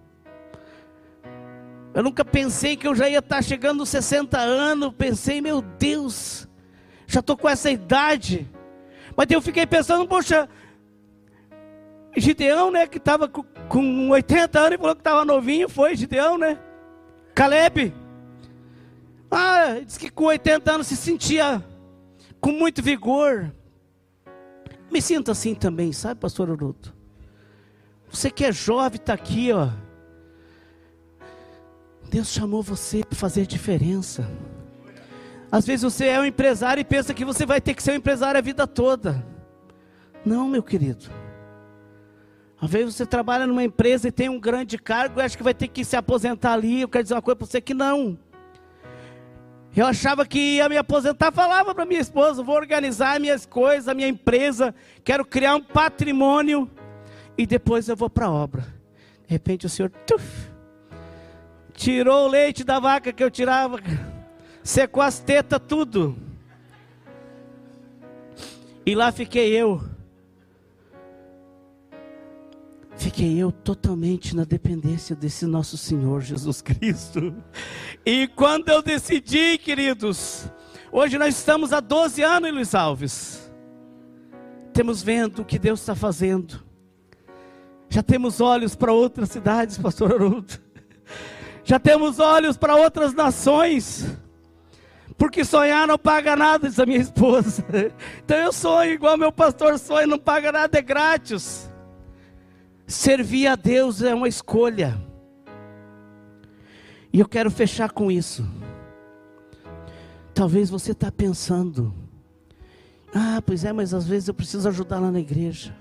Eu 1.95 2.03
nunca 2.03 2.25
pensei 2.25 2.77
que 2.77 2.89
eu 2.89 2.95
já 2.95 3.09
ia 3.09 3.21
estar 3.21 3.37
tá 3.37 3.43
chegando 3.43 3.81
aos 3.81 3.89
60 3.89 4.37
anos. 4.37 4.93
Pensei, 4.99 5.41
meu 5.41 5.63
Deus, 5.63 6.49
já 7.07 7.21
estou 7.21 7.37
com 7.37 7.49
essa 7.49 7.71
idade. 7.71 8.51
Mas 9.17 9.31
eu 9.31 9.41
fiquei 9.41 9.65
pensando, 9.65 10.07
poxa, 10.09 10.49
Gideão, 12.17 12.73
né, 12.73 12.89
que 12.89 12.99
estava 12.99 13.29
com, 13.29 13.45
com 13.69 14.09
80 14.11 14.59
anos 14.59 14.75
e 14.75 14.79
falou 14.79 14.95
que 14.97 15.01
estava 15.01 15.25
novinho, 15.25 15.69
foi 15.69 15.95
Gideão, 15.95 16.37
né? 16.37 16.59
Caleb. 17.33 17.95
Ah, 19.31 19.81
disse 19.85 19.99
que 19.99 20.11
com 20.11 20.25
80 20.25 20.73
anos 20.73 20.87
se 20.89 20.97
sentia 20.97 21.65
com 22.41 22.51
muito 22.51 22.83
vigor. 22.83 23.53
Me 24.91 25.01
sinto 25.01 25.31
assim 25.31 25.55
também, 25.55 25.93
sabe, 25.93 26.21
pastor 26.21 26.51
Aruto? 26.51 26.95
Você 28.09 28.31
que 28.31 28.45
é 28.45 28.53
jovem 28.53 28.97
está 28.97 29.15
aqui, 29.15 29.53
ó. 29.53 29.71
Deus 32.14 32.29
chamou 32.29 32.62
você 32.62 33.03
para 33.05 33.18
fazer 33.18 33.44
diferença. 33.44 34.24
Às 35.50 35.66
vezes 35.66 35.83
você 35.83 36.07
é 36.07 36.20
um 36.20 36.24
empresário 36.24 36.81
e 36.81 36.85
pensa 36.85 37.12
que 37.12 37.24
você 37.24 37.44
vai 37.44 37.61
ter 37.61 37.74
que 37.74 37.83
ser 37.83 37.90
um 37.90 37.96
empresário 37.96 38.38
a 38.38 38.40
vida 38.40 38.68
toda. 38.68 39.27
Não, 40.24 40.46
meu 40.46 40.62
querido. 40.62 41.07
Às 42.61 42.70
vezes 42.70 42.94
você 42.94 43.05
trabalha 43.05 43.48
numa 43.48 43.64
empresa 43.64 44.07
e 44.07 44.12
tem 44.12 44.29
um 44.29 44.38
grande 44.38 44.79
cargo 44.79 45.18
e 45.18 45.24
acha 45.24 45.37
que 45.37 45.42
vai 45.42 45.55
ter 45.55 45.66
que 45.66 45.85
se 45.85 45.96
aposentar 45.96 46.53
ali. 46.53 46.83
Eu 46.83 46.88
quero 46.88 47.03
dizer 47.03 47.16
uma 47.16 47.20
coisa 47.20 47.35
para 47.35 47.46
você 47.48 47.61
que 47.61 47.74
não. 47.74 48.16
Eu 49.77 49.85
achava 49.85 50.24
que 50.24 50.38
ia 50.38 50.68
me 50.68 50.77
aposentar, 50.77 51.33
falava 51.33 51.74
para 51.74 51.85
minha 51.85 52.00
esposa: 52.00 52.44
vou 52.44 52.55
organizar 52.55 53.18
minhas 53.18 53.44
coisas, 53.44 53.88
a 53.88 53.92
minha 53.92 54.07
empresa, 54.07 54.72
quero 55.03 55.24
criar 55.24 55.57
um 55.57 55.62
patrimônio 55.64 56.70
e 57.37 57.44
depois 57.44 57.88
eu 57.88 57.96
vou 57.96 58.09
para 58.09 58.27
a 58.27 58.31
obra. 58.31 58.62
De 59.27 59.33
repente 59.33 59.66
o 59.66 59.68
Senhor 59.68 59.90
tuf, 60.07 60.54
tirou 61.75 62.27
o 62.27 62.31
leite 62.31 62.65
da 62.65 62.79
vaca 62.79 63.13
que 63.13 63.23
eu 63.23 63.31
tirava 63.31 63.79
secou 64.65 65.03
as 65.03 65.21
tetas 65.21 65.61
tudo. 65.69 66.17
E 68.87 68.95
lá 68.95 69.13
fiquei 69.13 69.55
eu. 69.55 69.83
Fiquei 72.97 73.37
eu 73.37 73.53
totalmente 73.53 74.35
na 74.35 74.45
dependência 74.45 75.15
desse 75.15 75.45
nosso 75.47 75.77
Senhor 75.77 76.23
Jesus 76.23 76.63
Cristo. 76.63 77.35
E 78.05 78.27
quando 78.29 78.71
eu 78.71 78.83
decidi, 78.83 79.59
queridos, 79.59 80.49
hoje 80.91 81.19
nós 81.19 81.37
estamos 81.37 81.73
há 81.73 81.81
12 81.81 82.23
anos 82.23 82.49
em 82.49 82.53
Luiz 82.53 82.75
Alves. 82.75 83.51
Temos 84.73 85.03
vendo 85.03 85.43
o 85.43 85.45
que 85.45 85.59
Deus 85.59 85.81
está 85.81 85.95
fazendo. 85.95 86.65
Já 87.91 88.03
temos 88.03 88.41
olhos 88.41 88.75
para 88.75 88.93
outras 88.93 89.31
cidades, 89.31 89.77
pastor 89.79 90.15
Haroldo. 90.15 90.59
Já 91.64 91.79
temos 91.79 92.18
olhos 92.18 92.57
para 92.57 92.77
outras 92.77 93.14
nações. 93.14 94.07
Porque 95.16 95.44
sonhar 95.44 95.87
não 95.87 95.98
paga 95.98 96.37
nada, 96.37 96.68
diz 96.68 96.79
a 96.79 96.87
minha 96.87 96.98
esposa. 96.98 97.64
Então 98.24 98.37
eu 98.37 98.53
sonho 98.53 98.92
igual 98.92 99.16
meu 99.16 99.33
pastor 99.33 99.79
sonha, 99.79 100.07
não 100.07 100.18
paga 100.18 100.53
nada, 100.53 100.79
é 100.79 100.83
grátis. 100.83 101.70
Servir 102.87 103.46
a 103.46 103.57
Deus 103.57 104.03
é 104.03 104.14
uma 104.14 104.29
escolha. 104.29 105.00
E 107.12 107.20
eu 107.20 107.29
quero 107.29 107.50
fechar 107.50 107.90
com 107.90 108.11
isso. 108.11 108.46
Talvez 110.35 110.68
você 110.68 110.92
está 110.92 111.12
pensando, 111.12 111.94
ah, 113.14 113.40
pois 113.46 113.64
é, 113.64 113.72
mas 113.72 113.94
às 113.94 114.07
vezes 114.07 114.27
eu 114.27 114.35
preciso 114.35 114.68
ajudar 114.68 114.98
lá 114.98 115.11
na 115.12 115.20
igreja. 115.20 115.74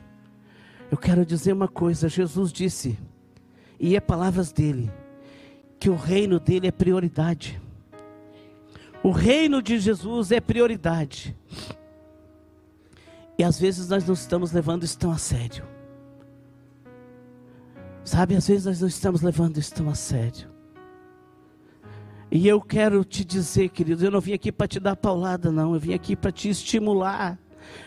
Eu 0.92 0.98
quero 0.98 1.26
dizer 1.26 1.52
uma 1.54 1.68
coisa: 1.68 2.08
Jesus 2.08 2.54
disse, 2.54 2.98
e 3.80 3.96
é 3.96 4.00
palavras 4.00 4.52
dele, 4.52 4.92
que 5.84 5.90
o 5.90 5.98
reino 5.98 6.40
dele 6.40 6.66
é 6.66 6.72
prioridade. 6.72 7.62
O 9.04 9.12
reino 9.12 9.62
de 9.62 9.78
Jesus 9.78 10.32
é 10.32 10.40
prioridade. 10.40 11.36
E 13.38 13.44
às 13.44 13.60
vezes 13.60 13.90
nós 13.90 14.06
não 14.06 14.14
estamos 14.14 14.54
levando 14.54 14.84
isso 14.84 14.98
tão 14.98 15.12
a 15.12 15.18
sério. 15.18 15.68
Sabe, 18.06 18.34
às 18.34 18.48
vezes 18.48 18.66
nós 18.66 18.80
não 18.80 18.88
estamos 18.88 19.22
levando 19.22 19.58
isso 19.58 19.74
tão 19.74 19.90
a 19.90 19.94
sério. 19.94 20.50
E 22.32 22.48
eu 22.48 22.62
quero 22.62 23.04
te 23.04 23.26
dizer, 23.26 23.68
querido, 23.68 24.06
eu 24.06 24.12
não 24.12 24.22
vim 24.22 24.32
aqui 24.32 24.54
para 24.54 24.70
te 24.70 24.80
dar 24.80 24.96
paulada, 24.96 25.52
não. 25.52 25.74
Eu 25.74 25.82
vim 25.82 25.94
aqui 25.94 26.16
para 26.16 26.32
te 26.32 26.48
estimular 26.48 27.38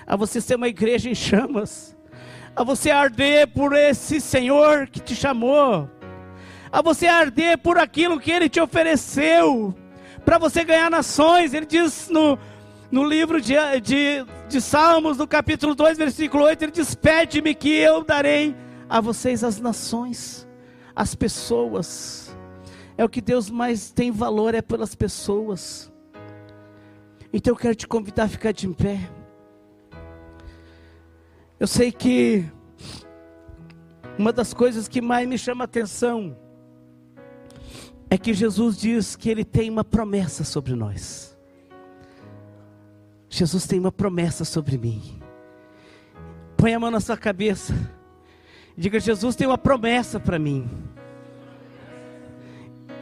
a 0.06 0.16
você 0.16 0.38
ser 0.38 0.56
uma 0.56 0.68
igreja 0.68 1.08
em 1.08 1.14
chamas, 1.14 1.96
a 2.54 2.62
você 2.62 2.90
arder 2.90 3.48
por 3.48 3.72
esse 3.72 4.20
Senhor 4.20 4.86
que 4.86 5.00
te 5.00 5.14
chamou, 5.14 5.88
a 6.70 6.82
você 6.82 7.06
arder 7.06 7.58
por 7.58 7.78
aquilo 7.78 8.20
que 8.20 8.30
Ele 8.30 8.48
te 8.48 8.60
ofereceu, 8.60 9.74
para 10.24 10.38
você 10.38 10.64
ganhar 10.64 10.90
nações. 10.90 11.54
Ele 11.54 11.66
diz 11.66 12.08
no, 12.08 12.38
no 12.90 13.04
livro 13.04 13.40
de, 13.40 13.54
de, 13.82 14.24
de 14.48 14.60
Salmos, 14.60 15.18
no 15.18 15.26
capítulo 15.26 15.74
2, 15.74 15.96
versículo 15.96 16.44
8: 16.44 16.62
Ele 16.62 16.72
diz: 16.72 16.94
Pede-me 16.94 17.54
que 17.54 17.70
eu 17.70 18.02
darei 18.02 18.54
a 18.88 19.00
vocês 19.00 19.42
as 19.42 19.60
nações, 19.60 20.46
as 20.94 21.14
pessoas. 21.14 22.36
É 22.98 23.04
o 23.04 23.08
que 23.08 23.20
Deus 23.20 23.50
mais 23.50 23.90
tem 23.90 24.10
valor, 24.10 24.54
é 24.54 24.62
pelas 24.62 24.94
pessoas. 24.94 25.92
Então 27.32 27.52
eu 27.52 27.58
quero 27.58 27.74
te 27.74 27.86
convidar 27.86 28.24
a 28.24 28.28
ficar 28.28 28.52
de 28.52 28.66
pé. 28.68 28.98
Eu 31.60 31.66
sei 31.66 31.92
que 31.92 32.44
uma 34.18 34.32
das 34.32 34.54
coisas 34.54 34.88
que 34.88 35.02
mais 35.02 35.28
me 35.28 35.36
chama 35.36 35.64
atenção 35.64 36.36
é 38.08 38.16
que 38.16 38.32
Jesus 38.32 38.76
diz 38.76 39.16
que 39.16 39.28
Ele 39.28 39.44
tem 39.44 39.68
uma 39.68 39.84
promessa 39.84 40.44
sobre 40.44 40.74
nós. 40.74 41.36
Jesus 43.28 43.66
tem 43.66 43.78
uma 43.78 43.92
promessa 43.92 44.44
sobre 44.44 44.78
mim. 44.78 45.20
Põe 46.56 46.74
a 46.74 46.80
mão 46.80 46.90
na 46.90 47.00
sua 47.00 47.16
cabeça. 47.16 47.74
Diga: 48.76 49.00
Jesus 49.00 49.36
tem 49.36 49.46
uma 49.46 49.58
promessa 49.58 50.18
para 50.18 50.38
mim. 50.38 50.68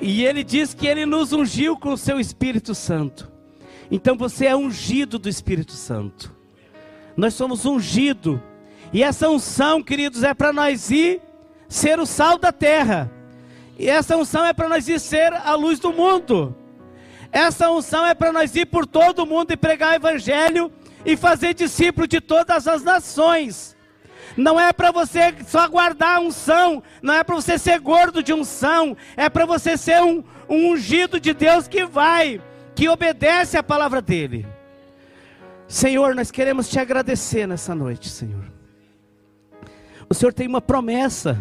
E 0.01 0.25
ele 0.25 0.43
diz 0.43 0.75
que 0.75 0.87
ele 0.87 1.07
nos 1.07 1.33
ungiu 1.33 1.77
com 1.77 1.93
o 1.93 1.99
seu 1.99 2.19
Espírito 2.19 2.75
Santo. 2.75 3.31
Então 3.91 4.17
você 4.17 4.47
é 4.47 4.57
ungido 4.57 5.19
do 5.19 5.29
Espírito 5.29 5.73
Santo. 5.73 6.35
Nós 7.17 7.35
somos 7.35 7.65
ungidos. 7.65 8.41
E 8.93 9.03
essa 9.03 9.29
unção, 9.29 9.83
queridos, 9.83 10.23
é 10.23 10.35
para 10.35 10.53
nós 10.53 10.91
ir 10.91 11.21
ser 11.69 11.99
o 11.99 12.07
sal 12.07 12.39
da 12.39 12.53
terra. 12.53 13.11
E 13.79 13.89
essa 13.89 14.17
unção 14.17 14.45
é 14.45 14.53
para 14.53 14.69
nós 14.69 14.89
ir 14.89 15.01
ser 15.01 15.33
a 15.33 15.55
luz 15.55 15.79
do 15.79 15.93
mundo. 15.93 16.57
Essa 17.33 17.71
unção 17.71 18.07
é 18.07 18.15
para 18.15 18.33
nós 18.33 18.55
ir 18.55 18.67
por 18.67 18.87
todo 18.87 19.21
o 19.21 19.27
mundo 19.27 19.53
e 19.53 19.57
pregar 19.57 19.93
o 19.93 19.97
evangelho 19.97 20.73
e 21.05 21.17
fazer 21.17 21.55
discípulo 21.55 22.07
de 22.07 22.21
todas 22.21 22.69
as 22.69 22.83
nações. 22.83 23.77
Não 24.37 24.59
é 24.59 24.73
para 24.73 24.91
você 24.91 25.35
só 25.47 25.69
guardar 25.69 26.21
unção, 26.21 26.83
não 27.03 27.15
é 27.15 27.23
para 27.23 27.35
você 27.35 27.59
ser 27.59 27.79
gordo 27.81 28.23
de 28.23 28.33
unção, 28.33 28.97
é 29.17 29.29
para 29.29 29.47
você 29.47 29.77
ser 29.77 30.03
um, 30.03 30.25
um 30.49 30.73
ungido 30.73 31.21
de 31.21 31.33
Deus 31.33 31.69
que 31.69 31.85
vai, 31.85 32.41
que 32.75 32.89
obedece 32.89 33.57
à 33.57 33.63
palavra 33.63 34.01
dele. 34.01 34.47
Senhor, 35.69 36.15
nós 36.15 36.31
queremos 36.31 36.69
te 36.69 36.79
agradecer 36.79 37.47
nessa 37.47 37.75
noite, 37.75 38.09
Senhor. 38.09 38.45
O 40.09 40.15
Senhor 40.15 40.33
tem 40.33 40.47
uma 40.47 40.61
promessa. 40.61 41.39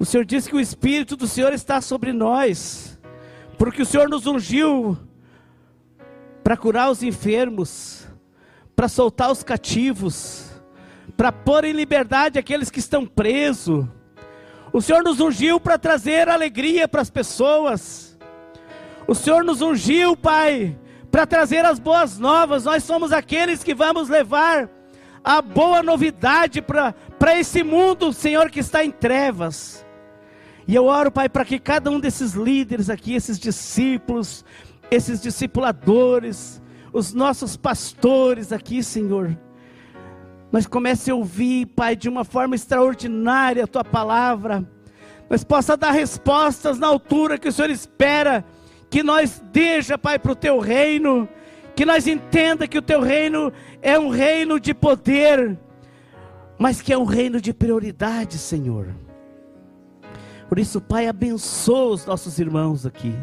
O 0.00 0.04
Senhor 0.06 0.24
disse 0.24 0.48
que 0.48 0.56
o 0.56 0.60
Espírito 0.60 1.14
do 1.14 1.28
Senhor 1.28 1.52
está 1.52 1.78
sobre 1.82 2.10
nós, 2.10 2.98
porque 3.58 3.82
o 3.82 3.84
Senhor 3.84 4.08
nos 4.08 4.26
ungiu 4.26 4.96
para 6.42 6.56
curar 6.56 6.90
os 6.90 7.02
enfermos, 7.02 8.08
para 8.74 8.88
soltar 8.88 9.30
os 9.30 9.42
cativos, 9.42 10.50
para 11.18 11.30
pôr 11.30 11.66
em 11.66 11.72
liberdade 11.72 12.38
aqueles 12.38 12.70
que 12.70 12.78
estão 12.78 13.04
presos. 13.04 13.84
O 14.72 14.80
Senhor 14.80 15.02
nos 15.02 15.20
ungiu 15.20 15.60
para 15.60 15.76
trazer 15.76 16.30
alegria 16.30 16.88
para 16.88 17.02
as 17.02 17.10
pessoas. 17.10 18.18
O 19.06 19.14
Senhor 19.14 19.44
nos 19.44 19.60
ungiu, 19.60 20.16
Pai, 20.16 20.78
para 21.10 21.26
trazer 21.26 21.66
as 21.66 21.78
boas 21.78 22.18
novas. 22.18 22.64
Nós 22.64 22.84
somos 22.84 23.12
aqueles 23.12 23.62
que 23.62 23.74
vamos 23.74 24.08
levar 24.08 24.70
a 25.22 25.42
boa 25.42 25.82
novidade 25.82 26.62
para 26.62 27.38
esse 27.38 27.62
mundo, 27.62 28.14
Senhor, 28.14 28.50
que 28.50 28.60
está 28.60 28.82
em 28.82 28.90
trevas. 28.90 29.84
E 30.70 30.74
eu 30.76 30.84
oro, 30.84 31.10
Pai, 31.10 31.28
para 31.28 31.44
que 31.44 31.58
cada 31.58 31.90
um 31.90 31.98
desses 31.98 32.34
líderes 32.34 32.88
aqui, 32.88 33.12
esses 33.12 33.40
discípulos, 33.40 34.44
esses 34.88 35.20
discipuladores, 35.20 36.62
os 36.92 37.12
nossos 37.12 37.56
pastores 37.56 38.52
aqui, 38.52 38.80
Senhor, 38.80 39.36
nós 40.52 40.68
comece 40.68 41.10
a 41.10 41.14
ouvir, 41.16 41.66
Pai, 41.66 41.96
de 41.96 42.08
uma 42.08 42.22
forma 42.22 42.54
extraordinária 42.54 43.64
a 43.64 43.66
tua 43.66 43.82
palavra, 43.82 44.64
nós 45.28 45.42
possa 45.42 45.76
dar 45.76 45.90
respostas 45.90 46.78
na 46.78 46.86
altura 46.86 47.36
que 47.36 47.48
o 47.48 47.52
Senhor 47.52 47.68
espera, 47.68 48.44
que 48.88 49.02
nós 49.02 49.42
deixa, 49.52 49.98
Pai, 49.98 50.20
para 50.20 50.30
o 50.30 50.36
teu 50.36 50.60
reino, 50.60 51.28
que 51.74 51.84
nós 51.84 52.06
entenda 52.06 52.68
que 52.68 52.78
o 52.78 52.82
teu 52.82 53.00
reino 53.00 53.52
é 53.82 53.98
um 53.98 54.08
reino 54.08 54.60
de 54.60 54.72
poder, 54.72 55.58
mas 56.56 56.80
que 56.80 56.92
é 56.92 56.96
um 56.96 57.02
reino 57.02 57.40
de 57.40 57.52
prioridade, 57.52 58.38
Senhor. 58.38 58.94
Por 60.50 60.58
isso, 60.58 60.82
Pai, 60.82 61.06
abençoa 61.06 61.94
os 61.94 62.04
nossos 62.04 62.38
irmãos 62.38 62.84
aqui 62.84 63.14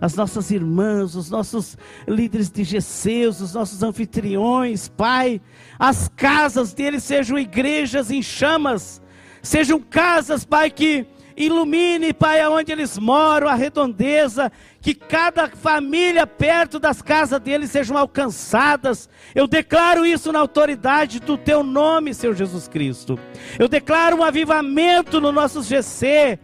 as 0.00 0.14
nossas 0.14 0.50
irmãs, 0.50 1.14
os 1.14 1.30
nossos 1.30 1.76
líderes 2.06 2.50
de 2.50 2.64
GCs, 2.64 3.40
os 3.40 3.54
nossos 3.54 3.82
anfitriões, 3.82 4.88
Pai, 4.88 5.40
as 5.78 6.08
casas 6.08 6.72
deles 6.72 7.04
sejam 7.04 7.38
igrejas 7.38 8.10
em 8.10 8.22
chamas, 8.22 9.00
sejam 9.42 9.80
casas, 9.80 10.44
Pai, 10.44 10.70
que 10.70 11.06
ilumine, 11.36 12.12
Pai, 12.14 12.40
aonde 12.40 12.72
eles 12.72 12.98
moram, 12.98 13.48
a 13.48 13.54
redondeza, 13.54 14.50
que 14.80 14.94
cada 14.94 15.48
família 15.48 16.26
perto 16.26 16.78
das 16.78 17.02
casas 17.02 17.40
deles 17.40 17.70
sejam 17.70 17.96
alcançadas. 17.96 19.08
Eu 19.34 19.46
declaro 19.46 20.06
isso 20.06 20.32
na 20.32 20.38
autoridade 20.38 21.20
do 21.20 21.36
Teu 21.36 21.62
nome, 21.62 22.14
Senhor 22.14 22.34
Jesus 22.34 22.68
Cristo. 22.68 23.18
Eu 23.58 23.68
declaro 23.68 24.16
um 24.16 24.24
avivamento 24.24 25.20
no 25.20 25.30
nosso 25.30 25.62
GC. 25.62 26.38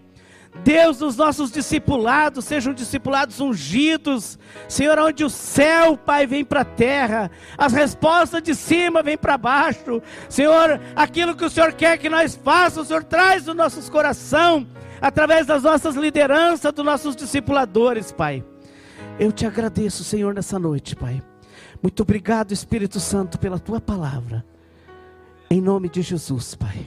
Deus, 0.62 1.00
os 1.00 1.16
nossos 1.16 1.50
discipulados 1.50 2.44
sejam 2.44 2.74
discipulados 2.74 3.40
ungidos, 3.40 4.38
Senhor, 4.68 4.98
onde 4.98 5.24
o 5.24 5.30
céu, 5.30 5.96
Pai, 5.96 6.26
vem 6.26 6.44
para 6.44 6.60
a 6.60 6.64
terra, 6.64 7.30
as 7.56 7.72
respostas 7.72 8.42
de 8.42 8.54
cima 8.54 9.02
vêm 9.02 9.16
para 9.16 9.38
baixo, 9.38 10.02
Senhor, 10.28 10.80
aquilo 10.94 11.34
que 11.34 11.44
o 11.44 11.50
Senhor 11.50 11.72
quer 11.72 11.98
que 11.98 12.08
nós 12.08 12.36
façamos, 12.36 12.86
o 12.86 12.88
Senhor 12.88 13.04
traz 13.04 13.46
no 13.46 13.54
nossos 13.54 13.88
coração, 13.88 14.66
através 15.00 15.46
das 15.46 15.62
nossas 15.62 15.96
lideranças, 15.96 16.72
dos 16.72 16.84
nossos 16.84 17.16
discipuladores, 17.16 18.12
Pai. 18.12 18.44
Eu 19.18 19.32
te 19.32 19.46
agradeço, 19.46 20.04
Senhor, 20.04 20.34
nessa 20.34 20.58
noite, 20.58 20.94
Pai. 20.94 21.22
Muito 21.82 22.02
obrigado, 22.02 22.52
Espírito 22.52 23.00
Santo, 23.00 23.38
pela 23.38 23.58
tua 23.58 23.80
palavra. 23.80 24.44
Em 25.50 25.60
nome 25.60 25.88
de 25.88 26.02
Jesus, 26.02 26.54
Pai. 26.54 26.86